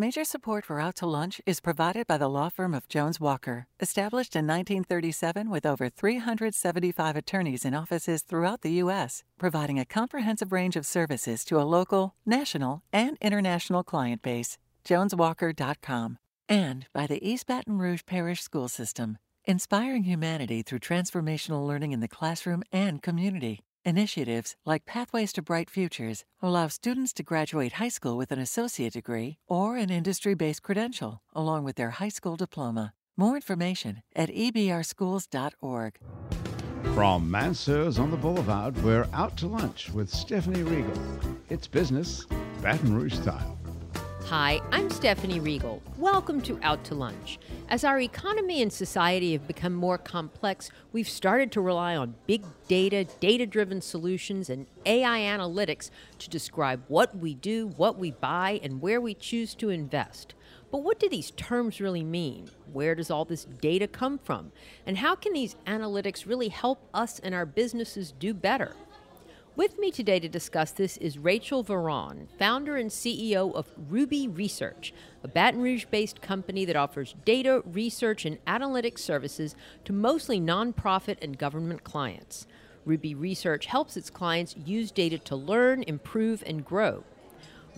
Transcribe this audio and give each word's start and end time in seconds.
Major 0.00 0.22
support 0.22 0.64
for 0.64 0.78
Out 0.78 0.94
to 0.98 1.06
Lunch 1.06 1.40
is 1.44 1.58
provided 1.58 2.06
by 2.06 2.16
the 2.18 2.28
law 2.28 2.50
firm 2.50 2.72
of 2.72 2.86
Jones 2.86 3.18
Walker, 3.18 3.66
established 3.80 4.36
in 4.36 4.46
1937 4.46 5.50
with 5.50 5.66
over 5.66 5.88
375 5.88 7.16
attorneys 7.16 7.64
in 7.64 7.74
offices 7.74 8.22
throughout 8.22 8.60
the 8.60 8.70
U.S., 8.84 9.24
providing 9.40 9.76
a 9.76 9.84
comprehensive 9.84 10.52
range 10.52 10.76
of 10.76 10.86
services 10.86 11.44
to 11.46 11.60
a 11.60 11.66
local, 11.66 12.14
national, 12.24 12.84
and 12.92 13.18
international 13.20 13.82
client 13.82 14.22
base. 14.22 14.56
JonesWalker.com. 14.84 16.18
And 16.48 16.86
by 16.92 17.08
the 17.08 17.28
East 17.28 17.48
Baton 17.48 17.78
Rouge 17.78 18.02
Parish 18.06 18.40
School 18.40 18.68
System, 18.68 19.18
inspiring 19.46 20.04
humanity 20.04 20.62
through 20.62 20.78
transformational 20.78 21.66
learning 21.66 21.90
in 21.90 21.98
the 21.98 22.06
classroom 22.06 22.62
and 22.70 23.02
community. 23.02 23.62
Initiatives 23.84 24.54
like 24.66 24.84
Pathways 24.84 25.32
to 25.32 25.42
Bright 25.42 25.70
Futures 25.70 26.24
allow 26.42 26.68
students 26.68 27.12
to 27.14 27.22
graduate 27.22 27.74
high 27.74 27.88
school 27.88 28.16
with 28.18 28.32
an 28.32 28.38
associate 28.38 28.92
degree 28.92 29.38
or 29.48 29.76
an 29.76 29.90
industry 29.90 30.34
based 30.34 30.62
credential, 30.62 31.20
along 31.34 31.64
with 31.64 31.76
their 31.76 31.90
high 31.90 32.08
school 32.10 32.36
diploma. 32.36 32.92
More 33.16 33.36
information 33.36 34.02
at 34.14 34.30
ebrschools.org. 34.30 35.98
From 36.94 37.30
Mansur's 37.30 37.98
on 37.98 38.10
the 38.10 38.16
Boulevard, 38.16 38.76
we're 38.82 39.08
out 39.12 39.36
to 39.38 39.46
lunch 39.46 39.90
with 39.90 40.08
Stephanie 40.08 40.62
Riegel. 40.62 41.00
It's 41.48 41.66
business, 41.66 42.26
Baton 42.62 42.94
Rouge 42.94 43.14
style. 43.14 43.57
Hi, 44.28 44.60
I'm 44.72 44.90
Stephanie 44.90 45.40
Riegel. 45.40 45.82
Welcome 45.96 46.42
to 46.42 46.58
Out 46.62 46.84
to 46.84 46.94
Lunch. 46.94 47.38
As 47.70 47.82
our 47.82 47.98
economy 47.98 48.60
and 48.60 48.70
society 48.70 49.32
have 49.32 49.46
become 49.46 49.72
more 49.72 49.96
complex, 49.96 50.70
we've 50.92 51.08
started 51.08 51.50
to 51.52 51.62
rely 51.62 51.96
on 51.96 52.14
big 52.26 52.44
data, 52.68 53.06
data 53.20 53.46
driven 53.46 53.80
solutions, 53.80 54.50
and 54.50 54.66
AI 54.84 55.20
analytics 55.20 55.88
to 56.18 56.28
describe 56.28 56.82
what 56.88 57.16
we 57.16 57.36
do, 57.36 57.68
what 57.78 57.96
we 57.98 58.10
buy, 58.10 58.60
and 58.62 58.82
where 58.82 59.00
we 59.00 59.14
choose 59.14 59.54
to 59.54 59.70
invest. 59.70 60.34
But 60.70 60.82
what 60.82 61.00
do 61.00 61.08
these 61.08 61.30
terms 61.30 61.80
really 61.80 62.04
mean? 62.04 62.50
Where 62.70 62.94
does 62.94 63.10
all 63.10 63.24
this 63.24 63.46
data 63.62 63.88
come 63.88 64.18
from? 64.18 64.52
And 64.84 64.98
how 64.98 65.14
can 65.14 65.32
these 65.32 65.56
analytics 65.66 66.26
really 66.26 66.48
help 66.48 66.86
us 66.92 67.18
and 67.18 67.34
our 67.34 67.46
businesses 67.46 68.12
do 68.12 68.34
better? 68.34 68.76
With 69.58 69.76
me 69.76 69.90
today 69.90 70.20
to 70.20 70.28
discuss 70.28 70.70
this 70.70 70.96
is 70.98 71.18
Rachel 71.18 71.64
Verron, 71.64 72.28
founder 72.38 72.76
and 72.76 72.90
CEO 72.90 73.52
of 73.52 73.72
Ruby 73.88 74.28
Research, 74.28 74.94
a 75.24 75.26
Baton 75.26 75.60
Rouge 75.60 75.84
based 75.86 76.22
company 76.22 76.64
that 76.64 76.76
offers 76.76 77.16
data, 77.24 77.64
research, 77.66 78.24
and 78.24 78.38
analytics 78.44 79.00
services 79.00 79.56
to 79.84 79.92
mostly 79.92 80.40
nonprofit 80.40 81.16
and 81.20 81.36
government 81.36 81.82
clients. 81.82 82.46
Ruby 82.84 83.16
Research 83.16 83.66
helps 83.66 83.96
its 83.96 84.10
clients 84.10 84.54
use 84.64 84.92
data 84.92 85.18
to 85.18 85.34
learn, 85.34 85.82
improve, 85.82 86.44
and 86.46 86.64
grow. 86.64 87.02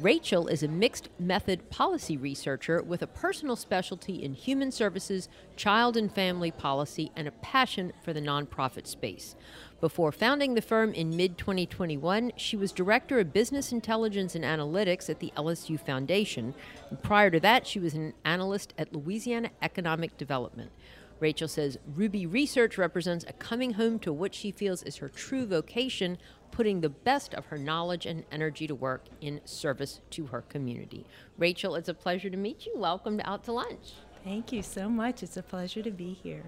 Rachel 0.00 0.48
is 0.48 0.62
a 0.62 0.69
mixed 0.69 1.11
method 1.19 1.69
policy 1.69 2.17
researcher 2.17 2.83
with 2.83 3.03
a 3.03 3.06
personal 3.06 3.55
specialty 3.55 4.22
in 4.22 4.33
human 4.33 4.72
services, 4.72 5.28
child 5.56 5.94
and 5.94 6.11
family 6.11 6.50
policy, 6.50 7.12
and 7.17 7.28
a 7.28 7.33
passion 7.33 7.92
for 8.03 8.15
the 8.15 8.20
nonprofit 8.20 8.87
space. 8.87 9.34
Before 9.81 10.12
founding 10.12 10.53
the 10.53 10.61
firm 10.61 10.92
in 10.92 11.17
mid 11.17 11.39
2021, 11.39 12.33
she 12.36 12.55
was 12.55 12.70
Director 12.70 13.19
of 13.19 13.33
Business 13.33 13.73
Intelligence 13.73 14.34
and 14.34 14.45
Analytics 14.45 15.09
at 15.09 15.20
the 15.20 15.33
LSU 15.39 15.81
Foundation. 15.81 16.53
And 16.91 17.03
prior 17.03 17.31
to 17.31 17.41
that, 17.41 17.67
she 17.67 17.81
was 17.81 17.95
an 17.95 18.12
analyst 18.27 18.75
at 18.77 18.92
Louisiana 18.92 19.48
Economic 19.62 20.19
Development. 20.19 20.70
Rachel 21.19 21.48
says 21.48 21.78
Ruby 21.95 22.27
Research 22.27 22.77
represents 22.77 23.25
a 23.27 23.33
coming 23.33 23.72
home 23.72 23.98
to 24.00 24.12
what 24.12 24.34
she 24.34 24.50
feels 24.50 24.83
is 24.83 24.98
her 24.98 25.09
true 25.09 25.47
vocation, 25.47 26.19
putting 26.50 26.83
the 26.83 26.91
best 26.91 27.33
of 27.33 27.47
her 27.47 27.56
knowledge 27.56 28.05
and 28.05 28.25
energy 28.31 28.67
to 28.67 28.75
work 28.75 29.06
in 29.22 29.41
service 29.47 30.03
to 30.11 30.27
her 30.27 30.42
community. 30.42 31.06
Rachel, 31.39 31.75
it's 31.75 31.89
a 31.89 31.94
pleasure 31.94 32.28
to 32.28 32.37
meet 32.37 32.67
you. 32.67 32.75
Welcome 32.77 33.17
to 33.17 33.27
Out 33.27 33.44
to 33.44 33.53
Lunch. 33.53 33.94
Thank 34.22 34.52
you 34.52 34.62
so 34.62 34.90
much. 34.90 35.22
It's 35.22 35.38
a 35.38 35.42
pleasure 35.42 35.80
to 35.82 35.90
be 35.90 36.12
here. 36.12 36.42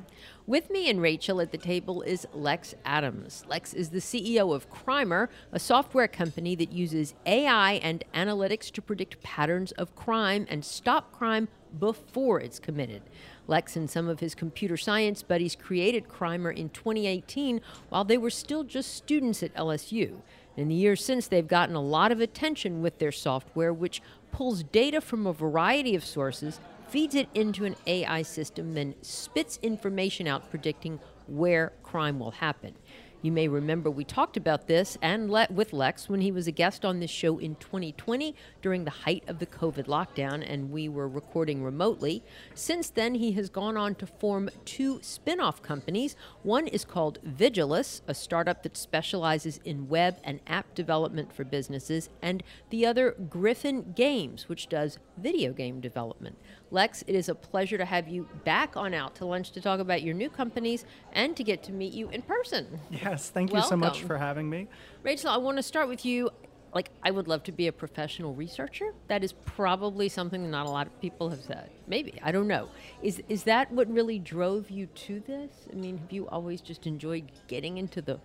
With 0.46 0.70
me 0.70 0.90
and 0.90 1.00
Rachel 1.00 1.40
at 1.40 1.52
the 1.52 1.58
table 1.58 2.02
is 2.02 2.26
Lex 2.34 2.74
Adams. 2.84 3.44
Lex 3.48 3.72
is 3.72 3.88
the 3.88 3.98
CEO 3.98 4.54
of 4.54 4.70
Crimer, 4.70 5.28
a 5.52 5.58
software 5.58 6.06
company 6.06 6.54
that 6.54 6.70
uses 6.70 7.14
AI 7.24 7.72
and 7.74 8.04
analytics 8.12 8.70
to 8.72 8.82
predict 8.82 9.22
patterns 9.22 9.72
of 9.72 9.96
crime 9.96 10.46
and 10.50 10.62
stop 10.62 11.12
crime 11.12 11.48
before 11.80 12.40
it's 12.40 12.58
committed. 12.58 13.02
Lex 13.46 13.74
and 13.74 13.88
some 13.88 14.06
of 14.06 14.20
his 14.20 14.34
computer 14.34 14.76
science 14.76 15.22
buddies 15.22 15.56
created 15.56 16.08
Crimer 16.08 16.54
in 16.54 16.68
2018 16.68 17.62
while 17.88 18.04
they 18.04 18.18
were 18.18 18.28
still 18.28 18.64
just 18.64 18.94
students 18.94 19.42
at 19.42 19.54
LSU. 19.54 20.20
In 20.58 20.68
the 20.68 20.74
years 20.74 21.02
since, 21.02 21.26
they've 21.26 21.48
gotten 21.48 21.74
a 21.74 21.80
lot 21.80 22.12
of 22.12 22.20
attention 22.20 22.82
with 22.82 22.98
their 22.98 23.12
software, 23.12 23.72
which 23.72 24.02
pulls 24.30 24.62
data 24.62 25.00
from 25.00 25.26
a 25.26 25.32
variety 25.32 25.94
of 25.94 26.04
sources 26.04 26.60
feeds 26.92 27.14
it 27.14 27.26
into 27.32 27.64
an 27.64 27.74
AI 27.86 28.20
system, 28.20 28.74
then 28.74 28.94
spits 29.00 29.58
information 29.62 30.26
out 30.26 30.50
predicting 30.50 31.00
where 31.26 31.72
crime 31.82 32.18
will 32.18 32.32
happen. 32.32 32.74
You 33.22 33.30
may 33.30 33.46
remember 33.46 33.88
we 33.88 34.02
talked 34.04 34.36
about 34.36 34.66
this 34.66 34.98
and 35.00 35.30
with 35.30 35.72
Lex 35.72 36.08
when 36.08 36.20
he 36.20 36.32
was 36.32 36.48
a 36.48 36.50
guest 36.50 36.84
on 36.84 36.98
this 36.98 37.10
show 37.10 37.38
in 37.38 37.54
2020 37.54 38.34
during 38.60 38.82
the 38.84 38.90
height 38.90 39.22
of 39.28 39.38
the 39.38 39.46
COVID 39.46 39.86
lockdown, 39.86 40.44
and 40.44 40.72
we 40.72 40.88
were 40.88 41.06
recording 41.08 41.62
remotely. 41.62 42.24
Since 42.52 42.90
then, 42.90 43.14
he 43.14 43.30
has 43.32 43.48
gone 43.48 43.76
on 43.76 43.94
to 43.96 44.08
form 44.08 44.50
two 44.64 44.98
spin 45.02 45.38
off 45.38 45.62
companies. 45.62 46.16
One 46.42 46.66
is 46.66 46.84
called 46.84 47.20
Vigilus, 47.24 48.00
a 48.08 48.14
startup 48.14 48.64
that 48.64 48.76
specializes 48.76 49.60
in 49.64 49.88
web 49.88 50.16
and 50.24 50.40
app 50.48 50.74
development 50.74 51.32
for 51.32 51.44
businesses, 51.44 52.08
and 52.20 52.42
the 52.70 52.84
other, 52.84 53.12
Griffin 53.30 53.92
Games, 53.94 54.48
which 54.48 54.68
does 54.68 54.98
video 55.16 55.52
game 55.52 55.80
development. 55.80 56.36
Lex, 56.72 57.04
it 57.06 57.14
is 57.14 57.28
a 57.28 57.34
pleasure 57.36 57.78
to 57.78 57.84
have 57.84 58.08
you 58.08 58.26
back 58.44 58.76
on 58.76 58.94
Out 58.94 59.14
to 59.16 59.26
Lunch 59.26 59.52
to 59.52 59.60
talk 59.60 59.78
about 59.78 60.02
your 60.02 60.14
new 60.14 60.30
companies 60.30 60.84
and 61.12 61.36
to 61.36 61.44
get 61.44 61.62
to 61.64 61.72
meet 61.72 61.92
you 61.92 62.08
in 62.08 62.22
person. 62.22 62.80
Yes, 63.12 63.28
thank 63.28 63.52
you 63.52 63.60
so 63.60 63.76
much 63.76 64.00
for 64.04 64.16
having 64.16 64.48
me. 64.48 64.68
Rachel, 65.02 65.28
I 65.28 65.36
want 65.36 65.58
to 65.58 65.62
start 65.62 65.86
with 65.86 66.06
you. 66.06 66.30
Like, 66.74 66.88
I 67.02 67.10
would 67.10 67.28
love 67.28 67.42
to 67.42 67.52
be 67.52 67.66
a 67.66 67.72
professional 67.72 68.34
researcher. 68.34 68.94
That 69.08 69.22
is 69.22 69.34
probably 69.34 70.08
something 70.08 70.50
not 70.50 70.64
a 70.64 70.70
lot 70.70 70.86
of 70.86 70.98
people 70.98 71.28
have 71.28 71.42
said. 71.42 71.68
Maybe, 71.86 72.14
I 72.22 72.32
don't 72.32 72.48
know. 72.48 72.70
Is, 73.02 73.22
is 73.28 73.42
that 73.42 73.70
what 73.70 73.92
really 73.92 74.18
drove 74.18 74.70
you 74.70 74.86
to 74.86 75.20
this? 75.20 75.50
I 75.70 75.74
mean, 75.74 75.98
have 75.98 76.10
you 76.10 76.26
always 76.28 76.62
just 76.62 76.86
enjoyed 76.86 77.30
getting 77.48 77.76
into 77.76 78.00
the 78.00 78.18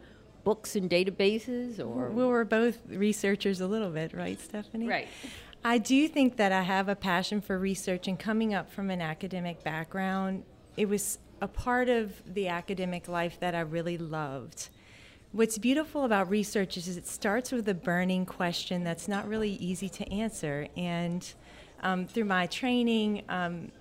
books 0.45 0.77
and 0.77 0.89
databases 0.89 1.85
or 1.85 2.09
we're 2.09 2.45
both 2.45 2.77
researchers 2.87 3.59
a 3.59 3.67
little 3.67 3.89
bit 3.89 4.13
right 4.13 4.39
stephanie 4.39 4.87
right 4.87 5.09
I 5.65 5.77
do 5.77 6.07
think 6.07 6.37
that 6.37 6.53
I 6.53 6.61
have 6.61 6.87
a 6.87 6.95
passion 6.95 7.41
for 7.41 7.59
research 7.59 8.07
and 8.07 8.17
coming 8.17 8.53
up 8.53 8.71
from 8.71 8.89
an 8.89 9.01
academic 9.01 9.61
background, 9.61 10.43
it 10.77 10.87
was 10.87 11.19
a 11.41 11.47
part 11.47 11.89
of 11.89 12.13
the 12.33 12.47
academic 12.47 13.07
life 13.07 13.39
that 13.41 13.55
I 13.55 13.61
really 13.61 13.97
loved. 13.97 14.69
What's 15.37 15.59
beautiful 15.59 16.03
about 16.03 16.31
research 16.31 16.77
is 16.77 16.97
it 16.97 17.05
starts 17.05 17.51
with 17.51 17.69
a 17.69 17.75
burning 17.75 18.25
question 18.25 18.83
that's 18.83 19.07
not 19.07 19.27
really 19.27 19.51
easy 19.51 19.87
to 19.87 20.11
answer. 20.11 20.67
And 20.75 21.31
um, 21.83 22.07
through 22.07 22.25
my 22.25 22.47
training, 22.47 23.21
um, 23.29 23.71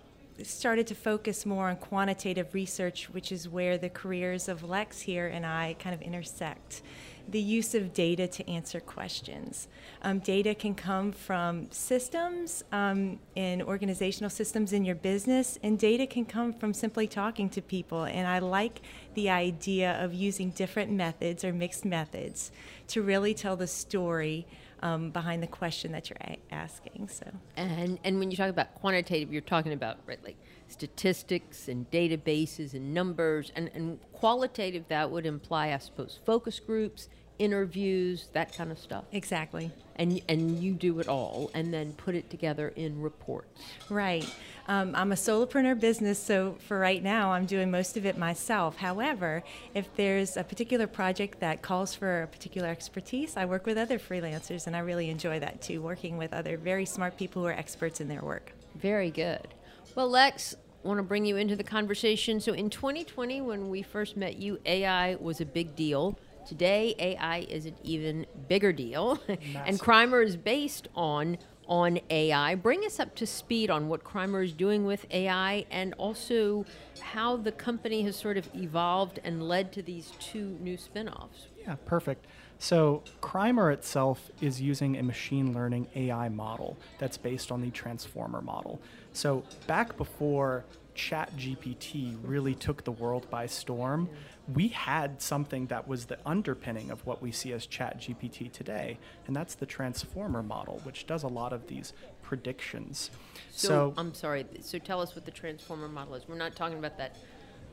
started 0.43 0.87
to 0.89 0.95
focus 0.95 1.47
more 1.47 1.71
on 1.71 1.77
quantitative 1.77 2.53
research, 2.53 3.09
which 3.09 3.33
is 3.33 3.49
where 3.49 3.79
the 3.79 3.89
careers 3.89 4.51
of 4.51 4.65
Lex 4.65 5.01
here 5.01 5.29
and 5.29 5.47
I 5.47 5.77
kind 5.79 5.95
of 5.95 6.03
intersect 6.03 6.83
the 7.29 7.41
use 7.41 7.75
of 7.75 7.93
data 7.93 8.27
to 8.29 8.49
answer 8.49 8.81
questions. 8.81 9.69
Um, 10.03 10.21
data 10.21 10.55
can 10.55 10.75
come 10.75 11.13
from 11.13 11.69
systems 11.71 12.63
um, 12.73 13.19
organizational 13.37 14.31
systems 14.31 14.73
in 14.73 14.85
your 14.85 14.95
business, 14.95 15.59
and 15.63 15.79
data 15.79 16.07
can 16.07 16.25
come 16.25 16.53
from 16.53 16.73
simply 16.73 17.07
talking 17.07 17.49
to 17.51 17.63
people. 17.63 18.05
And 18.05 18.27
I 18.27 18.39
like 18.39 18.81
the 19.15 19.31
idea 19.31 20.03
of 20.03 20.15
using 20.15 20.51
different 20.51 20.91
methods 20.93 21.45
or 21.45 21.53
mixed 21.53 21.85
methods 21.85 22.53
to 22.89 23.03
really 23.03 23.35
tell 23.35 23.57
the 23.57 23.67
story. 23.67 24.47
Um, 24.81 25.11
behind 25.11 25.43
the 25.43 25.47
question 25.47 25.93
that 25.93 26.11
you're 26.11 26.37
asking. 26.51 27.09
So, 27.11 27.25
and 27.57 27.99
and 28.05 28.19
when 28.19 28.31
you 28.31 28.37
talk 28.37 28.51
about 28.51 28.75
quantitative, 28.75 29.33
you're 29.33 29.41
talking 29.41 29.73
about 29.73 29.97
right, 30.07 30.23
like 30.23 30.37
statistics 30.69 31.69
and 31.69 31.91
databases 31.91 32.75
and 32.75 32.93
numbers, 32.93 33.53
and, 33.55 33.71
and 33.75 33.99
qualitative 34.13 34.85
that 34.89 35.11
would 35.11 35.27
imply, 35.27 35.73
I 35.73 35.79
suppose, 35.79 36.19
focus 36.25 36.61
groups, 36.61 37.09
interviews, 37.39 38.29
that 38.33 38.57
kind 38.57 38.73
of 38.73 38.79
stuff. 38.79 39.05
Exactly. 39.13 39.71
And 39.97 40.21
and 40.29 40.59
you 40.59 40.73
do 40.73 40.99
it 41.01 41.09
all, 41.09 41.51
and 41.55 41.73
then 41.73 41.93
put 41.93 42.15
it 42.15 42.31
together 42.31 42.73
in 42.77 43.01
reports. 43.01 43.63
Right. 43.89 44.27
Um, 44.69 44.95
I'm 44.95 45.13
a 45.13 45.15
solopreneur 45.15 45.79
business, 45.79 46.19
so 46.19 46.57
for 46.67 46.79
right 46.79 47.03
now, 47.03 47.33
I'm 47.33 47.47
doing 47.47 47.71
most 47.71 47.97
of 47.97 48.05
it 48.05 48.19
myself. 48.19 48.77
However, 48.77 49.45
if 49.75 49.95
there's 49.95 50.37
a 50.37 50.45
particular 50.45 50.87
project 50.87 51.41
that 51.41 51.63
calls 51.63 51.95
for 51.95 52.23
a 52.23 52.27
particular 52.27 52.69
expertise, 52.69 53.37
I 53.37 53.45
work 53.45 53.65
with 53.65 53.79
other 53.79 53.99
freelancers, 53.99 54.67
and 54.67 54.75
I 54.75 54.81
really 54.81 55.09
enjoy 55.09 55.39
that 55.41 55.63
too, 55.63 55.81
working 55.81 56.19
with 56.19 56.33
other 56.33 56.57
very 56.59 56.85
smart 56.85 57.17
people 57.17 57.43
who 57.43 57.49
are 57.49 57.53
experts 57.53 58.01
in 58.01 58.09
their 58.09 58.23
work. 58.23 58.53
Very 58.75 59.11
good. 59.11 59.47
Well, 59.97 60.11
Lex, 60.11 60.55
I 60.85 60.89
want 60.89 60.99
to 60.99 61.03
bring 61.03 61.25
you 61.25 61.39
into 61.39 61.57
the 61.57 61.65
conversation. 61.65 62.39
So, 62.39 62.53
in 62.53 62.69
2020, 62.69 63.41
when 63.41 63.71
we 63.71 63.81
first 63.81 64.15
met 64.15 64.37
you, 64.37 64.61
AI 64.67 65.15
was 65.15 65.41
a 65.41 65.47
big 65.47 65.75
deal. 65.75 66.19
Today, 66.47 66.95
AI 66.99 67.47
is 67.49 67.65
an 67.65 67.77
even 67.83 68.27
bigger 68.47 68.75
deal. 68.75 69.19
and 69.29 69.81
Crimer 69.81 70.23
is 70.23 70.37
based 70.37 70.89
on 70.95 71.39
on 71.67 71.99
AI. 72.11 72.55
Bring 72.55 72.85
us 72.85 73.01
up 73.01 73.15
to 73.17 73.27
speed 73.27 73.71
on 73.71 73.89
what 73.89 74.05
Crimer 74.05 74.45
is 74.45 74.53
doing 74.53 74.85
with 74.85 75.07
AI 75.11 75.65
and 75.71 75.95
also 75.95 76.65
how 77.01 77.37
the 77.37 77.51
company 77.51 78.03
has 78.03 78.17
sort 78.17 78.37
of 78.37 78.49
evolved 78.55 79.19
and 79.25 79.49
led 79.49 79.73
to 79.73 79.83
these 79.83 80.13
two 80.21 80.57
new 80.61 80.77
spin-offs. 80.77 81.49
Yeah, 81.61 81.75
perfect. 81.87 82.27
So, 82.59 83.03
Crimer 83.21 83.73
itself 83.73 84.31
is 84.41 84.61
using 84.61 84.97
a 84.97 85.03
machine 85.03 85.53
learning 85.53 85.89
AI 85.95 86.29
model 86.29 86.77
that's 86.99 87.19
based 87.19 87.53
on 87.53 87.61
the 87.61 87.71
transformer 87.71 88.41
model. 88.41 88.81
So, 89.17 89.45
back 89.67 89.97
before 89.97 90.67
ChatGPT 90.95 92.19
really 92.23 92.55
took 92.55 92.85
the 92.85 92.93
world 92.93 93.27
by 93.31 93.47
storm, 93.47 94.11
we 94.53 94.69
had 94.69 95.23
something 95.23 95.69
that 95.69 95.89
was 95.89 96.05
the 96.05 96.19
underpinning 96.27 96.91
of 96.91 97.05
what 97.07 97.23
we 97.23 97.33
see 97.33 97.55
as 97.55 97.67
ChatGPT 97.67 98.53
today, 98.53 98.99
and 99.27 99.35
that's 99.35 99.55
the 99.55 99.65
transformer 99.65 100.43
model, 100.43 100.81
which 100.85 101.07
does 101.07 101.23
a 101.23 101.29
lot 101.29 101.55
of 101.55 101.67
these 101.67 101.95
predictions. 102.23 103.11
So, 103.53 103.69
so 103.69 103.95
I'm 103.97 104.13
sorry. 104.13 104.45
So 104.61 104.79
tell 104.79 105.01
us 105.01 105.15
what 105.15 105.25
the 105.25 105.31
transformer 105.31 105.89
model 105.89 106.15
is. 106.15 106.29
We're 106.29 106.37
not 106.37 106.55
talking 106.55 106.79
about 106.79 106.99
that 106.99 107.17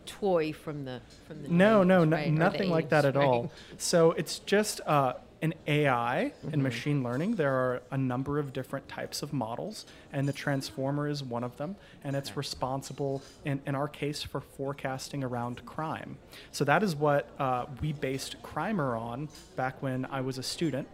toy 0.05 0.53
from 0.53 0.85
the 0.85 1.01
from 1.27 1.43
the 1.43 1.49
no 1.49 1.83
names, 1.83 2.09
no 2.09 2.17
right? 2.17 2.31
nothing 2.31 2.69
like 2.69 2.89
that 2.89 3.05
at 3.05 3.15
right? 3.15 3.23
all 3.23 3.51
so 3.77 4.11
it's 4.11 4.39
just 4.39 4.81
uh, 4.85 5.13
an 5.43 5.53
ai 5.67 6.31
mm-hmm. 6.31 6.53
in 6.53 6.63
machine 6.63 7.03
learning 7.03 7.35
there 7.35 7.53
are 7.53 7.81
a 7.91 7.97
number 7.97 8.39
of 8.39 8.53
different 8.53 8.87
types 8.87 9.21
of 9.21 9.31
models 9.33 9.85
and 10.11 10.27
the 10.27 10.33
transformer 10.33 11.07
is 11.07 11.21
one 11.21 11.43
of 11.43 11.55
them 11.57 11.75
and 12.03 12.15
it's 12.15 12.35
responsible 12.35 13.21
in, 13.45 13.61
in 13.67 13.75
our 13.75 13.87
case 13.87 14.23
for 14.23 14.41
forecasting 14.41 15.23
around 15.23 15.63
crime 15.65 16.17
so 16.51 16.63
that 16.63 16.81
is 16.81 16.95
what 16.95 17.29
uh, 17.39 17.65
we 17.81 17.93
based 17.93 18.41
crimer 18.41 18.99
on 18.99 19.27
back 19.55 19.83
when 19.83 20.05
i 20.05 20.21
was 20.21 20.37
a 20.37 20.43
student 20.43 20.87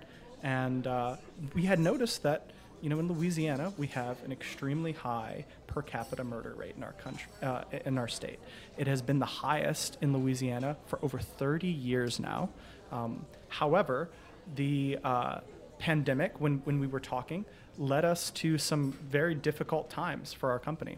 and 0.43 0.87
uh, 0.87 1.15
we 1.53 1.61
had 1.61 1.79
noticed 1.79 2.23
that 2.23 2.49
you 2.81 2.89
know, 2.89 2.99
in 2.99 3.07
Louisiana, 3.07 3.73
we 3.77 3.87
have 3.87 4.23
an 4.23 4.31
extremely 4.31 4.93
high 4.93 5.45
per 5.67 5.81
capita 5.81 6.23
murder 6.23 6.53
rate 6.55 6.75
in 6.77 6.83
our 6.83 6.93
country, 6.93 7.29
uh, 7.41 7.63
in 7.85 7.97
our 7.97 8.07
state. 8.07 8.39
It 8.77 8.87
has 8.87 9.01
been 9.01 9.19
the 9.19 9.25
highest 9.25 9.97
in 10.01 10.13
Louisiana 10.13 10.77
for 10.85 10.99
over 11.01 11.19
30 11.19 11.67
years 11.67 12.19
now. 12.19 12.49
Um, 12.91 13.25
however, 13.49 14.09
the 14.55 14.97
uh, 15.03 15.39
pandemic, 15.77 16.39
when, 16.39 16.57
when 16.65 16.79
we 16.79 16.87
were 16.87 16.99
talking, 16.99 17.45
led 17.77 18.05
us 18.05 18.29
to 18.31 18.57
some 18.57 18.91
very 19.09 19.35
difficult 19.35 19.89
times 19.89 20.33
for 20.33 20.51
our 20.51 20.59
company. 20.59 20.97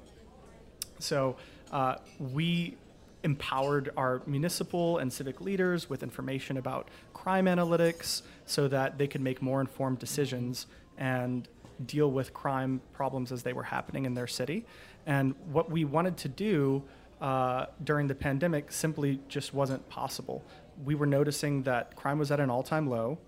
So 0.99 1.35
uh, 1.71 1.95
we 2.19 2.77
empowered 3.23 3.91
our 3.97 4.21
municipal 4.25 4.97
and 4.97 5.13
civic 5.13 5.41
leaders 5.41 5.89
with 5.89 6.01
information 6.01 6.57
about 6.57 6.87
crime 7.13 7.45
analytics 7.45 8.23
so 8.45 8.67
that 8.67 8.97
they 8.97 9.07
could 9.07 9.21
make 9.21 9.41
more 9.41 9.61
informed 9.61 9.99
decisions 9.99 10.65
and 10.97 11.47
deal 11.85 12.11
with 12.11 12.33
crime 12.33 12.81
problems 12.93 13.31
as 13.31 13.43
they 13.43 13.53
were 13.53 13.63
happening 13.63 14.05
in 14.05 14.13
their 14.13 14.27
city. 14.27 14.65
And 15.05 15.35
what 15.51 15.69
we 15.69 15.85
wanted 15.85 16.17
to 16.17 16.29
do 16.29 16.83
uh, 17.21 17.67
during 17.83 18.07
the 18.07 18.15
pandemic 18.15 18.71
simply 18.71 19.19
just 19.27 19.53
wasn't 19.53 19.87
possible. 19.89 20.43
We 20.83 20.95
were 20.95 21.05
noticing 21.05 21.63
that 21.63 21.95
crime 21.95 22.17
was 22.17 22.31
at 22.31 22.39
an 22.39 22.49
all-time 22.49 22.89
low. 22.89 23.19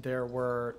There 0.00 0.26
were 0.26 0.76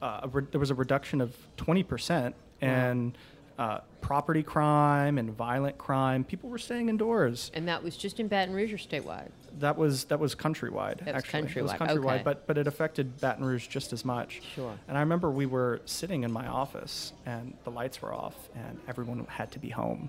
uh, 0.00 0.28
re- 0.32 0.46
there 0.50 0.60
was 0.60 0.70
a 0.70 0.74
reduction 0.74 1.20
of 1.20 1.36
20 1.56 1.82
percent, 1.82 2.34
in 2.62 3.14
uh, 3.58 3.78
property 4.00 4.42
crime 4.42 5.18
and 5.18 5.30
violent 5.30 5.76
crime. 5.76 6.24
People 6.24 6.48
were 6.48 6.58
staying 6.58 6.88
indoors. 6.88 7.50
And 7.54 7.68
that 7.68 7.82
was 7.82 7.96
just 7.96 8.18
in 8.18 8.28
Baton 8.28 8.54
Rouge 8.54 8.72
or 8.72 8.78
statewide? 8.78 9.30
That 9.58 9.76
was 9.76 10.04
that 10.04 10.18
was 10.18 10.34
countrywide. 10.34 11.04
That 11.04 11.14
actually. 11.14 11.42
was 11.42 11.50
countrywide. 11.50 11.56
It 11.56 11.62
was 11.62 11.72
countrywide, 11.72 12.14
okay. 12.14 12.22
but 12.24 12.46
but 12.46 12.56
it 12.58 12.66
affected 12.66 13.20
Baton 13.20 13.44
Rouge 13.44 13.68
just 13.68 13.92
as 13.92 14.04
much. 14.04 14.40
Sure. 14.54 14.74
And 14.88 14.96
I 14.96 15.00
remember 15.00 15.30
we 15.30 15.46
were 15.46 15.80
sitting 15.84 16.24
in 16.24 16.32
my 16.32 16.46
office 16.46 17.12
and 17.26 17.54
the 17.64 17.70
lights 17.70 18.00
were 18.00 18.14
off 18.14 18.34
and 18.54 18.80
everyone 18.88 19.26
had 19.28 19.52
to 19.52 19.58
be 19.58 19.68
home, 19.68 20.08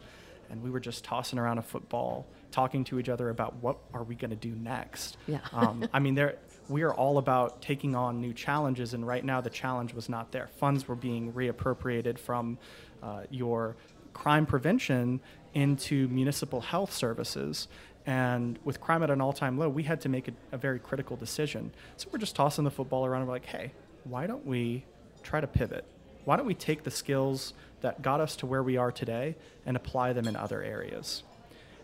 and 0.50 0.64
we 0.64 0.70
were 0.70 0.80
just 0.80 1.04
tossing 1.04 1.38
around 1.38 1.58
a 1.58 1.64
football, 1.64 2.26
talking 2.52 2.86
to 2.86 3.00
each 3.00 3.10
other 3.10 3.30
about 3.30 3.56
what 3.56 3.78
are 3.94 4.04
we 4.04 4.16
going 4.16 4.32
to 4.32 4.38
do 4.38 4.56
next. 4.56 5.18
Yeah. 5.28 5.40
um, 5.52 5.88
I 5.92 6.00
mean, 6.00 6.16
there 6.16 6.38
we 6.70 6.84
are 6.84 6.94
all 6.94 7.18
about 7.18 7.62
taking 7.62 7.96
on 7.96 8.22
new 8.22 8.34
challenges, 8.34 8.94
and 8.94 9.06
right 9.06 9.24
now 9.24 9.42
the 9.42 9.50
challenge 9.50 9.94
was 9.94 10.10
not 10.10 10.32
there. 10.32 10.48
Funds 10.48 10.88
were 10.88 10.96
being 10.96 11.34
reappropriated 11.34 12.18
from 12.18 12.58
uh, 13.02 13.24
your 13.30 13.76
crime 14.14 14.46
prevention 14.46 15.20
into 15.54 16.08
municipal 16.08 16.62
health 16.62 16.94
services. 16.94 17.68
And 18.06 18.60
with 18.64 18.82
crime 18.82 19.04
at 19.04 19.10
an 19.10 19.22
all 19.22 19.34
time 19.34 19.58
low, 19.58 19.70
we 19.70 19.84
had 19.84 20.02
to 20.02 20.10
make 20.10 20.28
a, 20.28 20.34
a, 20.52 20.58
very 20.58 20.80
critical 20.80 21.16
decision. 21.16 21.72
So 21.98 22.10
we're 22.12 22.20
just 22.20 22.36
tossing 22.36 22.64
the 22.64 22.72
football 22.72 23.06
around 23.06 23.22
and 23.22 23.28
we're 23.28 23.36
like, 23.36 23.46
hey, 23.46 23.72
why 24.04 24.28
don't 24.28 24.46
we 24.46 24.84
try 25.22 25.40
to 25.40 25.48
pivot? 25.48 25.86
Why 26.26 26.36
don't 26.38 26.46
we 26.46 26.54
take 26.54 26.84
the 26.84 26.92
skills 26.92 27.54
that 27.82 28.02
got 28.02 28.20
us 28.20 28.36
to 28.38 28.46
where 28.46 28.64
we 28.64 28.78
are 28.78 28.92
today 28.92 29.36
and 29.66 29.78
apply 29.78 30.14
them 30.14 30.28
in 30.28 30.36
other 30.36 30.62
areas? 30.62 31.24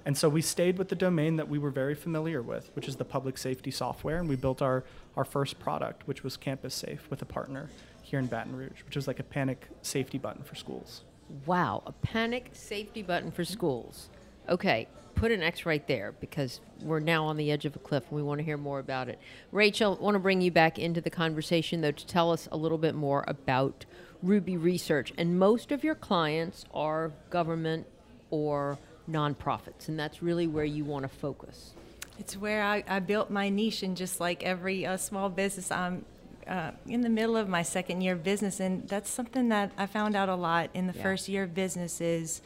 And 0.06 0.18
so 0.18 0.30
we 0.30 0.42
stayed 0.42 0.78
with 0.78 0.90
the 0.90 0.96
domain 0.96 1.36
that 1.36 1.50
we 1.50 1.60
were 1.60 1.70
very 1.70 1.96
familiar 1.96 2.42
with, 2.42 2.72
which 2.74 2.88
is 2.88 2.96
the 2.96 3.06
public 3.06 3.38
safety 3.38 3.72
software. 3.72 4.18
And 4.18 4.30
we 4.30 4.36
built 4.36 4.62
our, 4.62 4.84
our 5.16 5.26
first 5.26 5.60
product, 5.60 6.08
which 6.08 6.24
was 6.24 6.38
Campus 6.38 6.74
Safe, 6.74 7.10
with 7.10 7.22
a 7.22 7.26
partner 7.26 7.70
here 8.02 8.20
in 8.20 8.28
Baton 8.28 8.56
Rouge, 8.56 8.84
which 8.86 8.96
was 8.96 9.08
like 9.08 9.20
a 9.20 9.24
panic 9.24 9.68
safety 9.82 10.18
button 10.18 10.44
for 10.44 10.56
schools. 10.56 11.04
Wow, 11.46 11.84
a 11.86 11.92
panic 11.92 12.50
safety 12.54 13.04
button 13.04 13.32
for 13.32 13.46
schools. 13.46 14.10
Okay, 14.48 14.88
put 15.14 15.32
an 15.32 15.44
X 15.44 15.66
right 15.66 15.86
there 15.88 16.14
because 16.20 16.60
we're 16.82 17.02
now 17.02 17.26
on 17.26 17.38
the 17.38 17.52
edge 17.52 17.66
of 17.66 17.76
a 17.76 17.80
cliff 17.80 18.06
and 18.10 18.16
we 18.16 18.24
want 18.24 18.40
to 18.40 18.44
hear 18.44 18.58
more 18.58 18.80
about 18.80 19.10
it. 19.10 19.20
Rachel, 19.52 19.98
I 20.00 20.04
want 20.04 20.16
to 20.16 20.20
bring 20.20 20.42
you 20.42 20.50
back 20.50 20.80
into 20.80 21.02
the 21.02 21.10
conversation 21.10 21.82
though 21.82 21.92
to 21.92 22.08
tell 22.08 22.32
us 22.32 22.48
a 22.52 22.58
little 22.58 22.78
bit 22.78 22.96
more 22.96 23.26
about 23.28 23.86
Ruby 24.24 24.58
Research. 24.58 25.14
And 25.18 25.38
most 25.38 25.72
of 25.72 25.84
your 25.84 25.96
clients 25.96 26.66
are 26.74 27.12
government 27.30 27.86
or 28.32 28.80
nonprofits, 29.10 29.88
and 29.88 30.00
that's 30.00 30.22
really 30.22 30.48
where 30.48 30.66
you 30.66 30.86
want 30.86 31.04
to 31.04 31.10
focus. 31.10 31.72
It's 32.20 32.36
where 32.36 32.64
I, 32.64 32.84
I 32.88 33.00
built 33.00 33.30
my 33.30 33.50
niche, 33.50 33.84
and 33.84 33.96
just 33.96 34.20
like 34.20 34.44
every 34.44 34.86
uh, 34.86 34.98
small 34.98 35.30
business, 35.30 35.72
I'm 35.72 36.06
uh, 36.48 36.72
in 36.88 37.02
the 37.02 37.10
middle 37.10 37.38
of 37.38 37.48
my 37.48 37.62
second 37.62 38.02
year 38.02 38.14
of 38.14 38.24
business, 38.24 38.60
and 38.60 38.88
that's 38.88 39.10
something 39.10 39.50
that 39.50 39.72
I 39.78 39.86
found 39.86 40.16
out 40.16 40.30
a 40.30 40.36
lot 40.36 40.70
in 40.74 40.88
the 40.88 40.94
yeah. 40.94 41.04
first 41.04 41.30
year 41.30 41.44
of 41.44 41.54
business 41.54 42.02
is, 42.02 42.42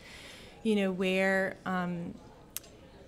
you 0.62 0.76
know, 0.76 0.92
where 0.92 1.56
um, 1.66 2.14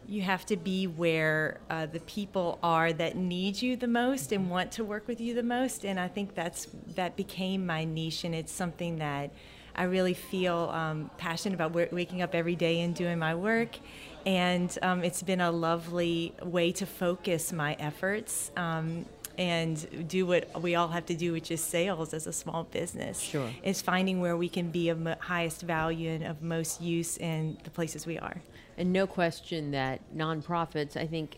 you 0.08 0.22
have 0.22 0.46
to 0.46 0.56
be 0.56 0.88
where 0.88 1.60
uh, 1.70 1.86
the 1.86 2.00
people 2.02 2.60
are 2.64 2.94
that 2.94 3.16
need 3.16 3.62
you 3.62 3.76
the 3.76 3.88
most 3.88 4.32
and 4.32 4.50
want 4.50 4.72
to 4.74 4.84
work 4.84 5.08
with 5.08 5.20
you 5.20 5.34
the 5.34 5.44
most, 5.44 5.86
and 5.86 6.00
I 6.00 6.08
think 6.08 6.34
that's 6.34 6.68
that 6.96 7.16
became 7.16 7.66
my 7.66 7.84
niche, 7.84 8.24
and 8.24 8.34
it's 8.34 8.52
something 8.52 8.98
that 9.00 9.32
I 9.76 9.84
really 9.84 10.14
feel 10.14 10.70
um, 10.74 11.10
passionate 11.18 11.56
about 11.56 11.72
w- 11.74 11.90
waking 11.92 12.22
up 12.22 12.34
every 12.34 12.56
day 12.56 12.82
and 12.82 12.96
doing 12.96 13.20
my 13.20 13.36
work. 13.36 13.78
And 14.26 14.76
um, 14.82 15.04
it's 15.04 15.22
been 15.22 15.42
a 15.42 15.52
lovely 15.52 16.34
way 16.42 16.72
to 16.74 16.86
focus 16.86 17.54
my 17.54 17.76
efforts 17.80 18.52
um, 18.58 19.06
and 19.38 20.08
do 20.08 20.26
what 20.26 20.62
we 20.62 20.76
all 20.76 20.88
have 20.88 21.06
to 21.08 21.14
do, 21.14 21.34
which 21.34 21.52
is 21.52 21.62
sales 21.62 22.14
as 22.14 22.26
a 22.26 22.34
small 22.34 22.64
business. 22.64 23.20
Sure. 23.20 23.50
Is 23.64 23.82
finding 23.82 24.22
where 24.22 24.38
we 24.38 24.50
can 24.50 24.72
be 24.72 24.90
of 24.90 25.00
mo- 25.00 25.16
highest 25.20 25.62
value 25.62 26.10
and 26.10 26.24
of 26.24 26.42
most 26.42 26.82
use 26.82 27.18
in 27.18 27.58
the 27.64 27.70
places 27.70 28.06
we 28.06 28.18
are. 28.18 28.42
And 28.78 28.92
no 28.92 29.08
question 29.08 29.72
that 29.72 30.02
nonprofits, 30.16 30.98
I 30.98 31.06
think, 31.06 31.38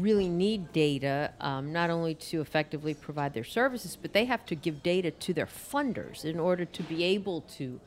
really 0.00 0.28
need 0.28 0.72
data 0.72 1.32
um, 1.40 1.72
not 1.72 1.90
only 1.90 2.14
to 2.14 2.40
effectively 2.40 2.94
provide 2.94 3.34
their 3.34 3.44
services, 3.44 3.96
but 4.00 4.12
they 4.12 4.24
have 4.24 4.44
to 4.46 4.54
give 4.54 4.82
data 4.82 5.10
to 5.10 5.32
their 5.32 5.46
funders 5.46 6.24
in 6.24 6.38
order 6.38 6.64
to 6.64 6.82
be 6.84 7.04
able 7.04 7.42
to 7.42 7.80